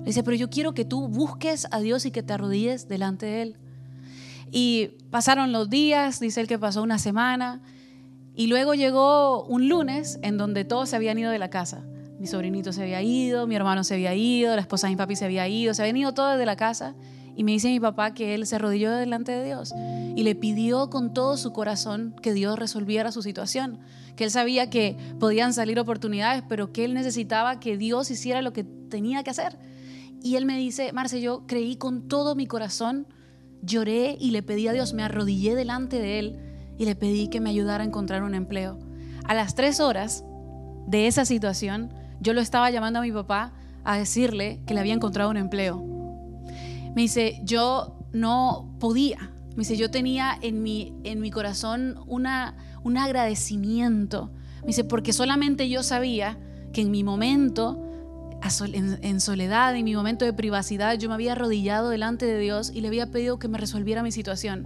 Le 0.00 0.06
dice, 0.06 0.22
pero 0.22 0.36
yo 0.36 0.50
quiero 0.50 0.74
que 0.74 0.84
tú 0.84 1.06
busques 1.06 1.68
a 1.70 1.78
Dios 1.80 2.06
y 2.06 2.10
que 2.10 2.22
te 2.22 2.32
arrodilles 2.32 2.88
delante 2.88 3.26
de 3.26 3.42
Él. 3.42 3.56
Y 4.50 4.96
pasaron 5.10 5.52
los 5.52 5.70
días, 5.70 6.18
dice 6.18 6.40
él 6.40 6.48
que 6.48 6.58
pasó 6.58 6.82
una 6.82 6.98
semana, 6.98 7.62
y 8.34 8.48
luego 8.48 8.74
llegó 8.74 9.44
un 9.44 9.68
lunes 9.68 10.18
en 10.22 10.38
donde 10.38 10.64
todos 10.64 10.88
se 10.88 10.96
habían 10.96 11.18
ido 11.20 11.30
de 11.30 11.38
la 11.38 11.50
casa 11.50 11.84
mi 12.20 12.26
sobrinito 12.26 12.70
se 12.70 12.82
había 12.82 13.00
ido, 13.00 13.46
mi 13.46 13.56
hermano 13.56 13.82
se 13.82 13.94
había 13.94 14.14
ido, 14.14 14.54
la 14.54 14.60
esposa 14.60 14.86
de 14.86 14.92
mi 14.92 14.96
papi 14.98 15.16
se 15.16 15.24
había 15.24 15.48
ido, 15.48 15.72
se 15.72 15.80
habían 15.80 15.96
ido 15.96 16.12
todos 16.12 16.38
de 16.38 16.44
la 16.44 16.54
casa. 16.54 16.94
Y 17.34 17.44
me 17.44 17.52
dice 17.52 17.68
mi 17.68 17.80
papá 17.80 18.12
que 18.12 18.34
él 18.34 18.46
se 18.46 18.56
arrodilló 18.56 18.92
delante 18.92 19.32
de 19.32 19.42
Dios 19.42 19.72
y 20.14 20.22
le 20.22 20.34
pidió 20.34 20.90
con 20.90 21.14
todo 21.14 21.38
su 21.38 21.54
corazón 21.54 22.14
que 22.20 22.34
Dios 22.34 22.58
resolviera 22.58 23.10
su 23.10 23.22
situación. 23.22 23.78
Que 24.16 24.24
él 24.24 24.30
sabía 24.30 24.68
que 24.68 24.98
podían 25.18 25.54
salir 25.54 25.80
oportunidades, 25.80 26.44
pero 26.46 26.74
que 26.74 26.84
él 26.84 26.92
necesitaba 26.92 27.58
que 27.58 27.78
Dios 27.78 28.10
hiciera 28.10 28.42
lo 28.42 28.52
que 28.52 28.64
tenía 28.64 29.22
que 29.22 29.30
hacer. 29.30 29.56
Y 30.22 30.36
él 30.36 30.44
me 30.44 30.58
dice, 30.58 30.92
Marce, 30.92 31.22
yo 31.22 31.46
creí 31.46 31.76
con 31.76 32.06
todo 32.06 32.34
mi 32.34 32.46
corazón, 32.46 33.06
lloré 33.62 34.18
y 34.20 34.32
le 34.32 34.42
pedí 34.42 34.68
a 34.68 34.74
Dios, 34.74 34.92
me 34.92 35.04
arrodillé 35.04 35.54
delante 35.54 35.98
de 35.98 36.18
él 36.18 36.38
y 36.76 36.84
le 36.84 36.96
pedí 36.96 37.28
que 37.28 37.40
me 37.40 37.48
ayudara 37.48 37.82
a 37.82 37.86
encontrar 37.86 38.22
un 38.24 38.34
empleo. 38.34 38.78
A 39.24 39.32
las 39.32 39.54
tres 39.54 39.80
horas 39.80 40.22
de 40.86 41.06
esa 41.06 41.24
situación, 41.24 41.94
yo 42.20 42.34
lo 42.34 42.40
estaba 42.40 42.70
llamando 42.70 42.98
a 42.98 43.02
mi 43.02 43.12
papá 43.12 43.52
a 43.84 43.96
decirle 43.96 44.60
que 44.66 44.74
le 44.74 44.80
había 44.80 44.94
encontrado 44.94 45.30
un 45.30 45.36
empleo. 45.36 45.82
Me 46.94 47.02
dice, 47.02 47.40
yo 47.44 47.96
no 48.12 48.76
podía. 48.78 49.30
Me 49.50 49.58
dice, 49.58 49.76
yo 49.76 49.90
tenía 49.90 50.38
en 50.40 50.62
mi, 50.62 50.94
en 51.04 51.20
mi 51.20 51.30
corazón 51.30 51.98
una, 52.06 52.56
un 52.82 52.96
agradecimiento. 52.96 54.30
Me 54.60 54.68
dice, 54.68 54.84
porque 54.84 55.12
solamente 55.12 55.68
yo 55.68 55.82
sabía 55.82 56.38
que 56.72 56.82
en 56.82 56.90
mi 56.90 57.04
momento, 57.04 57.82
en, 58.72 59.20
soledad, 59.20 59.74
en 59.76 59.84
mi 59.84 59.94
momento 59.94 60.24
de 60.24 60.32
privacidad, 60.32 60.98
yo 60.98 61.08
me 61.08 61.14
había 61.14 61.32
arrodillado 61.32 61.90
delante 61.90 62.26
de 62.26 62.38
Dios 62.38 62.70
y 62.74 62.80
le 62.80 62.88
había 62.88 63.10
pedido 63.10 63.38
que 63.38 63.48
me 63.48 63.58
resolviera 63.58 64.02
mi 64.02 64.12
situación. 64.12 64.64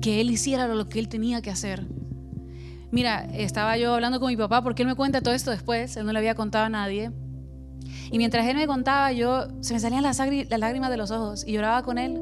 Que 0.00 0.20
Él 0.20 0.30
hiciera 0.30 0.68
lo 0.68 0.88
que 0.88 0.98
Él 0.98 1.08
tenía 1.08 1.42
que 1.42 1.50
hacer. 1.50 1.86
Mira, 2.96 3.26
estaba 3.34 3.76
yo 3.76 3.92
hablando 3.92 4.20
con 4.20 4.28
mi 4.28 4.38
papá 4.38 4.62
porque 4.62 4.80
él 4.80 4.88
me 4.88 4.94
cuenta 4.94 5.20
todo 5.20 5.34
esto 5.34 5.50
después, 5.50 5.98
él 5.98 6.06
no 6.06 6.14
le 6.14 6.18
había 6.18 6.34
contado 6.34 6.64
a 6.64 6.70
nadie. 6.70 7.12
Y 8.10 8.16
mientras 8.16 8.46
él 8.46 8.56
me 8.56 8.66
contaba, 8.66 9.12
yo 9.12 9.48
se 9.60 9.74
me 9.74 9.80
salían 9.80 10.02
las, 10.02 10.16
lágrimas 10.16 10.88
de 10.88 10.96
los 10.96 11.10
ojos 11.10 11.44
y 11.46 11.52
lloraba 11.52 11.82
con 11.82 11.98
él. 11.98 12.14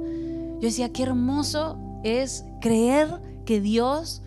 Yo 0.55 0.63
decía, 0.63 0.93
qué 0.93 1.05
hermoso 1.05 1.79
es 2.03 2.45
creer 2.61 3.21
que 3.47 3.61
Dios 3.61 4.21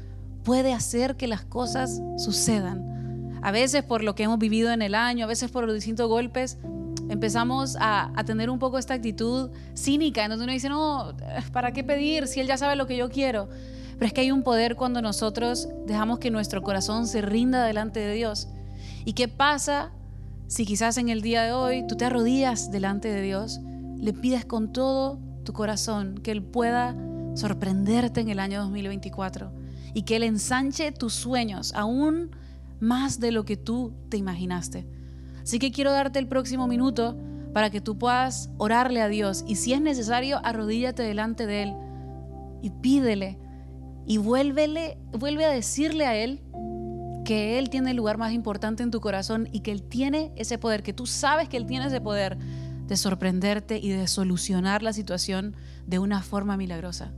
puede 0.46 0.72
hacer 0.72 1.18
que 1.18 1.28
las 1.28 1.44
cosas 1.44 2.02
sucedan. 2.16 3.38
A 3.42 3.52
veces 3.52 3.84
por 3.84 4.02
lo 4.02 4.16
que 4.16 4.24
hemos 4.24 4.40
vivido 4.40 4.72
en 4.72 4.82
el 4.82 4.96
año, 4.96 5.26
a 5.26 5.28
veces 5.28 5.52
por 5.52 5.66
los 5.66 5.76
distintos 5.76 6.08
golpes, 6.08 6.60
empezamos 7.10 7.76
a, 7.78 8.14
a 8.16 8.24
tener 8.24 8.50
un 8.50 8.58
poco 8.58 8.78
esta 8.78 8.94
actitud 8.94 9.50
cínica, 9.76 10.24
en 10.24 10.30
donde 10.30 10.46
uno 10.46 10.54
dice, 10.54 10.70
no, 10.70 11.14
¿para 11.52 11.74
qué 11.74 11.84
pedir 11.84 12.26
si 12.26 12.40
Él 12.40 12.48
ya 12.48 12.56
sabe 12.56 12.78
lo 12.78 12.88
que 12.88 12.96
yo 12.96 13.10
quiero? 13.10 13.50
Pero 13.98 14.08
es 14.08 14.14
que 14.14 14.22
hay 14.22 14.32
un 14.32 14.44
poder 14.44 14.76
cuando 14.76 15.02
nosotros 15.02 15.70
dejamos 15.86 16.20
que 16.20 16.30
nuestro 16.30 16.62
corazón 16.62 17.08
se 17.08 17.22
rinda 17.22 17.66
delante 17.66 18.00
de 18.00 18.14
Dios. 18.14 18.48
¿Y 19.06 19.14
qué 19.14 19.28
pasa 19.28 19.92
si 20.48 20.66
quizás 20.66 20.98
en 20.98 21.10
el 21.10 21.22
día 21.22 21.44
de 21.44 21.52
hoy 21.52 21.86
tú 21.88 21.98
te 21.98 22.06
arrodillas 22.06 22.72
delante 22.72 23.10
de 23.10 23.22
Dios, 23.22 23.60
le 23.98 24.14
pides 24.14 24.46
con 24.46 24.72
todo 24.72 25.20
tu 25.44 25.54
corazón 25.54 26.20
que 26.20 26.32
Él 26.32 26.44
pueda 26.44 26.96
sorprenderte 27.36 28.22
en 28.22 28.30
el 28.30 28.40
año 28.40 28.62
2024 28.62 29.52
y 29.94 30.04
que 30.04 30.16
Él 30.16 30.24
ensanche 30.24 30.92
tus 30.92 31.14
sueños 31.14 31.74
aún 31.74 32.32
más 32.80 33.20
de 33.20 33.32
lo 33.32 33.46
que 33.46 33.58
tú 33.58 33.94
te 34.10 34.18
imaginaste? 34.18 34.88
Así 35.42 35.58
que 35.60 35.72
quiero 35.72 35.92
darte 35.92 36.20
el 36.20 36.28
próximo 36.28 36.68
minuto 36.68 37.18
para 37.54 37.70
que 37.70 37.82
tú 37.82 37.98
puedas 37.98 38.50
orarle 38.58 39.02
a 39.02 39.08
Dios 39.08 39.44
y 39.48 39.56
si 39.56 39.74
es 39.74 39.82
necesario, 39.82 40.40
arrodíllate 40.44 41.02
delante 41.02 41.48
de 41.48 41.64
Él 41.64 41.74
y 42.62 42.70
pídele 42.70 43.40
y 44.08 44.18
vuelve 44.18 45.46
a 45.46 45.52
decirle 45.52 46.06
a 46.06 46.16
Él 46.16 46.42
que 47.26 47.60
Él 47.60 47.70
tiene 47.70 47.92
el 47.92 47.98
lugar 47.98 48.18
más 48.18 48.32
importante 48.32 48.82
en 48.82 48.90
tu 48.90 49.02
corazón 49.02 49.50
y 49.52 49.60
que 49.60 49.72
Él 49.72 49.84
tiene 49.84 50.32
ese 50.38 50.58
poder, 50.58 50.82
que 50.82 50.94
tú 50.94 51.06
sabes 51.06 51.50
que 51.50 51.58
Él 51.58 51.66
tiene 51.66 51.88
ese 51.88 52.00
poder 52.00 52.38
de 52.38 52.96
sorprenderte 52.96 53.80
y 53.80 53.90
de 53.90 54.08
solucionar 54.08 54.82
la 54.82 54.94
situación 54.94 55.58
de 55.86 56.00
una 56.00 56.24
forma 56.24 56.56
milagrosa. 56.56 57.12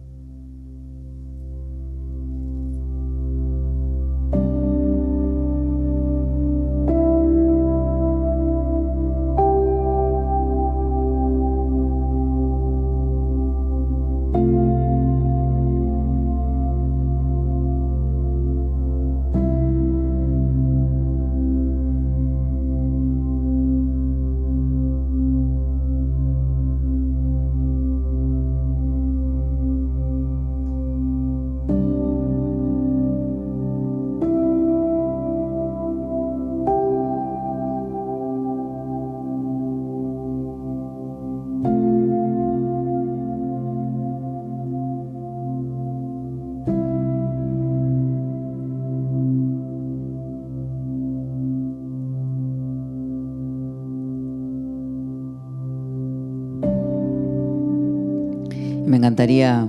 Encantaría 59.09 59.67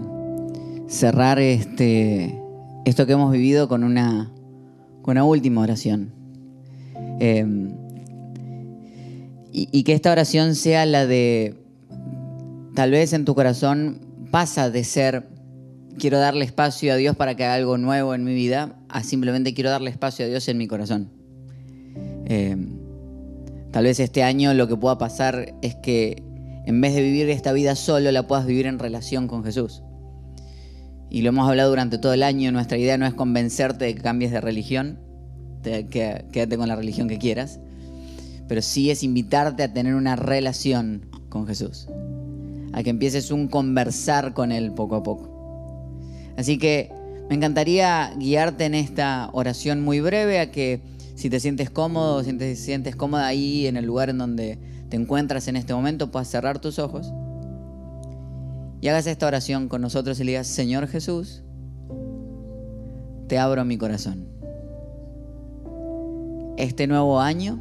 cerrar 0.86 1.38
este, 1.38 2.38
esto 2.84 3.06
que 3.06 3.14
hemos 3.14 3.32
vivido 3.32 3.68
con 3.68 3.84
una, 3.84 4.30
con 5.00 5.12
una 5.12 5.24
última 5.24 5.62
oración. 5.62 6.12
Em, 7.20 7.70
y, 9.50 9.82
que 9.82 9.94
esta 9.94 10.12
oración 10.12 10.54
sea 10.54 10.84
la 10.84 11.06
de, 11.06 11.56
tal 12.74 12.90
vez 12.90 13.14
en 13.14 13.24
tu 13.24 13.34
corazón 13.34 14.00
pasa 14.30 14.70
de 14.70 14.84
ser, 14.84 15.26
quiero 15.98 16.18
darle 16.18 16.44
espacio 16.44 16.92
a 16.92 16.96
Dios 16.96 17.16
para 17.16 17.34
que 17.34 17.44
haga 17.44 17.54
algo 17.54 17.78
nuevo 17.78 18.14
en 18.14 18.24
mi 18.24 18.34
vida, 18.34 18.76
a 18.90 19.02
simplemente 19.02 19.54
quiero 19.54 19.70
darle 19.70 19.90
espacio 19.90 20.26
a 20.26 20.28
Dios 20.28 20.46
en 20.48 20.58
mi 20.58 20.68
corazón. 20.68 21.08
Em, 22.26 22.68
tal 23.70 23.84
vez 23.84 24.00
este 24.00 24.22
año 24.22 24.52
lo 24.52 24.68
que 24.68 24.76
pueda 24.76 24.98
pasar 24.98 25.54
es 25.62 25.76
que 25.76 26.29
en 26.66 26.80
vez 26.80 26.94
de 26.94 27.02
vivir 27.02 27.28
esta 27.30 27.52
vida 27.52 27.74
solo, 27.74 28.12
la 28.12 28.26
puedas 28.26 28.46
vivir 28.46 28.66
en 28.66 28.78
relación 28.78 29.28
con 29.28 29.44
Jesús. 29.44 29.82
Y 31.10 31.22
lo 31.22 31.30
hemos 31.30 31.48
hablado 31.48 31.70
durante 31.70 31.98
todo 31.98 32.12
el 32.12 32.22
año, 32.22 32.52
nuestra 32.52 32.78
idea 32.78 32.96
no 32.96 33.06
es 33.06 33.14
convencerte 33.14 33.86
de 33.86 33.94
que 33.94 34.00
cambies 34.00 34.30
de 34.30 34.40
religión, 34.40 35.00
quédate 35.62 36.56
con 36.56 36.68
la 36.68 36.76
religión 36.76 37.08
que 37.08 37.18
quieras, 37.18 37.58
pero 38.46 38.62
sí 38.62 38.90
es 38.90 39.02
invitarte 39.02 39.62
a 39.62 39.72
tener 39.72 39.94
una 39.94 40.16
relación 40.16 41.06
con 41.28 41.46
Jesús, 41.46 41.88
a 42.72 42.82
que 42.82 42.90
empieces 42.90 43.30
un 43.30 43.48
conversar 43.48 44.34
con 44.34 44.52
Él 44.52 44.72
poco 44.72 44.96
a 44.96 45.02
poco. 45.02 45.28
Así 46.36 46.58
que 46.58 46.90
me 47.28 47.36
encantaría 47.36 48.14
guiarte 48.16 48.64
en 48.64 48.74
esta 48.74 49.30
oración 49.32 49.82
muy 49.82 50.00
breve 50.00 50.40
a 50.40 50.50
que 50.50 50.80
si 51.14 51.28
te 51.28 51.38
sientes 51.38 51.70
cómodo, 51.70 52.24
si 52.24 52.32
te 52.32 52.56
sientes 52.56 52.96
cómoda 52.96 53.26
ahí 53.26 53.66
en 53.66 53.76
el 53.76 53.84
lugar 53.84 54.10
en 54.10 54.18
donde 54.18 54.58
te 54.90 54.96
encuentras 54.96 55.48
en 55.48 55.56
este 55.56 55.72
momento, 55.72 56.10
puedas 56.10 56.28
cerrar 56.28 56.58
tus 56.58 56.78
ojos 56.78 57.12
y 58.80 58.88
hagas 58.88 59.06
esta 59.06 59.26
oración 59.26 59.68
con 59.68 59.80
nosotros 59.80 60.18
y 60.20 60.24
le 60.24 60.32
digas, 60.32 60.48
Señor 60.48 60.88
Jesús, 60.88 61.42
te 63.28 63.38
abro 63.38 63.64
mi 63.64 63.78
corazón. 63.78 64.26
Este 66.56 66.86
nuevo 66.86 67.20
año 67.20 67.60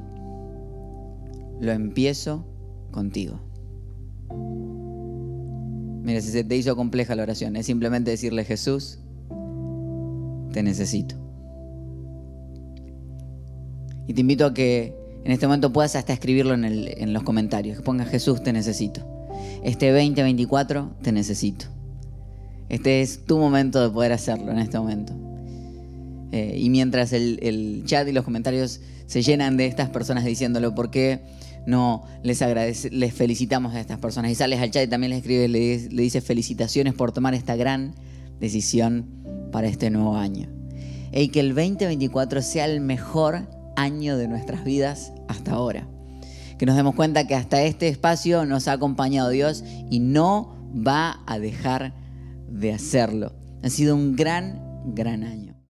lo 1.60 1.72
empiezo 1.72 2.46
contigo. 2.92 3.40
Mira, 6.04 6.22
si 6.22 6.32
se 6.32 6.44
te 6.44 6.56
hizo 6.56 6.76
compleja 6.76 7.16
la 7.16 7.24
oración, 7.24 7.56
es 7.56 7.68
simplemente 7.68 8.12
decirle, 8.12 8.44
Jesús, 8.44 9.00
te 10.52 10.64
necesito. 10.64 11.16
Y 14.08 14.14
te 14.14 14.22
invito 14.22 14.46
a 14.48 14.54
que 14.54 14.99
en 15.24 15.32
este 15.32 15.48
momento 15.48 15.72
puedas 15.72 15.96
hasta 15.96 16.14
escribirlo 16.14 16.54
en, 16.54 17.14
los 17.14 17.24
comentarios. 17.24 17.78
Que 17.78 17.84
pongas 17.84 18.10
Jesús, 18.10 18.42
te 18.42 18.54
necesito. 18.54 19.02
Este 19.64 19.92
2024 19.92 20.96
te 21.02 21.12
necesito. 21.12 21.66
Este 22.70 23.02
es 23.02 23.26
tu 23.26 23.38
momento 23.38 23.82
de 23.82 23.90
poder 23.90 24.14
hacerlo 24.14 24.52
en 24.52 24.60
este 24.60 24.80
momento. 24.80 25.14
Eh, 26.32 26.58
y 26.60 26.70
mientras 26.70 27.12
el, 27.14 27.84
chat 27.86 28.08
y 28.08 28.12
los 28.12 28.24
comentarios 28.24 28.82
se 29.08 29.22
llenan 29.22 29.58
de 29.58 29.66
estas 29.66 29.90
personas 29.90 30.24
diciéndolo, 30.24 30.76
¿por 30.76 30.92
qué 30.92 31.20
no 31.66 32.06
les, 32.24 32.42
agradece, 32.42 32.90
les 32.92 33.14
felicitamos 33.14 33.74
a 33.74 33.82
estas 33.82 34.00
personas? 34.00 34.32
Y 34.32 34.36
sales 34.36 34.60
al 34.60 34.72
chat 34.72 34.86
y 34.86 34.88
también 34.88 35.10
les 35.10 35.20
escribes, 35.20 35.50
le, 35.50 35.90
le 35.90 36.04
dices 36.04 36.24
felicitaciones 36.24 36.94
por 36.94 37.12
tomar 37.12 37.34
esta 37.34 37.56
gran 37.56 37.96
decisión 38.40 39.06
para 39.52 39.68
este 39.68 39.90
nuevo 39.90 40.16
año. 40.16 40.48
Y 41.12 41.30
que 41.30 41.40
el 41.40 41.56
2024 41.56 42.42
sea 42.42 42.66
el 42.66 42.82
mejor 42.82 43.59
año 43.76 44.18
de 44.18 44.28
nuestras 44.28 44.64
vidas 44.64 45.14
hasta 45.28 45.52
ahora. 45.52 45.88
Que 46.58 46.66
nos 46.66 46.76
demos 46.76 46.96
cuenta 46.96 47.26
que 47.26 47.36
hasta 47.36 47.64
este 47.64 47.88
espacio 47.88 48.46
nos 48.46 48.68
ha 48.68 48.74
acompañado 48.74 49.30
Dios 49.30 49.64
y 49.90 50.00
no 50.00 50.56
va 50.76 51.22
a 51.26 51.40
dejar 51.40 51.94
de 52.50 52.74
hacerlo. 52.74 53.34
Ha 53.64 53.70
sido 53.70 53.96
un 53.96 54.16
gran, 54.16 54.62
gran 54.94 55.24
año. 55.24 55.49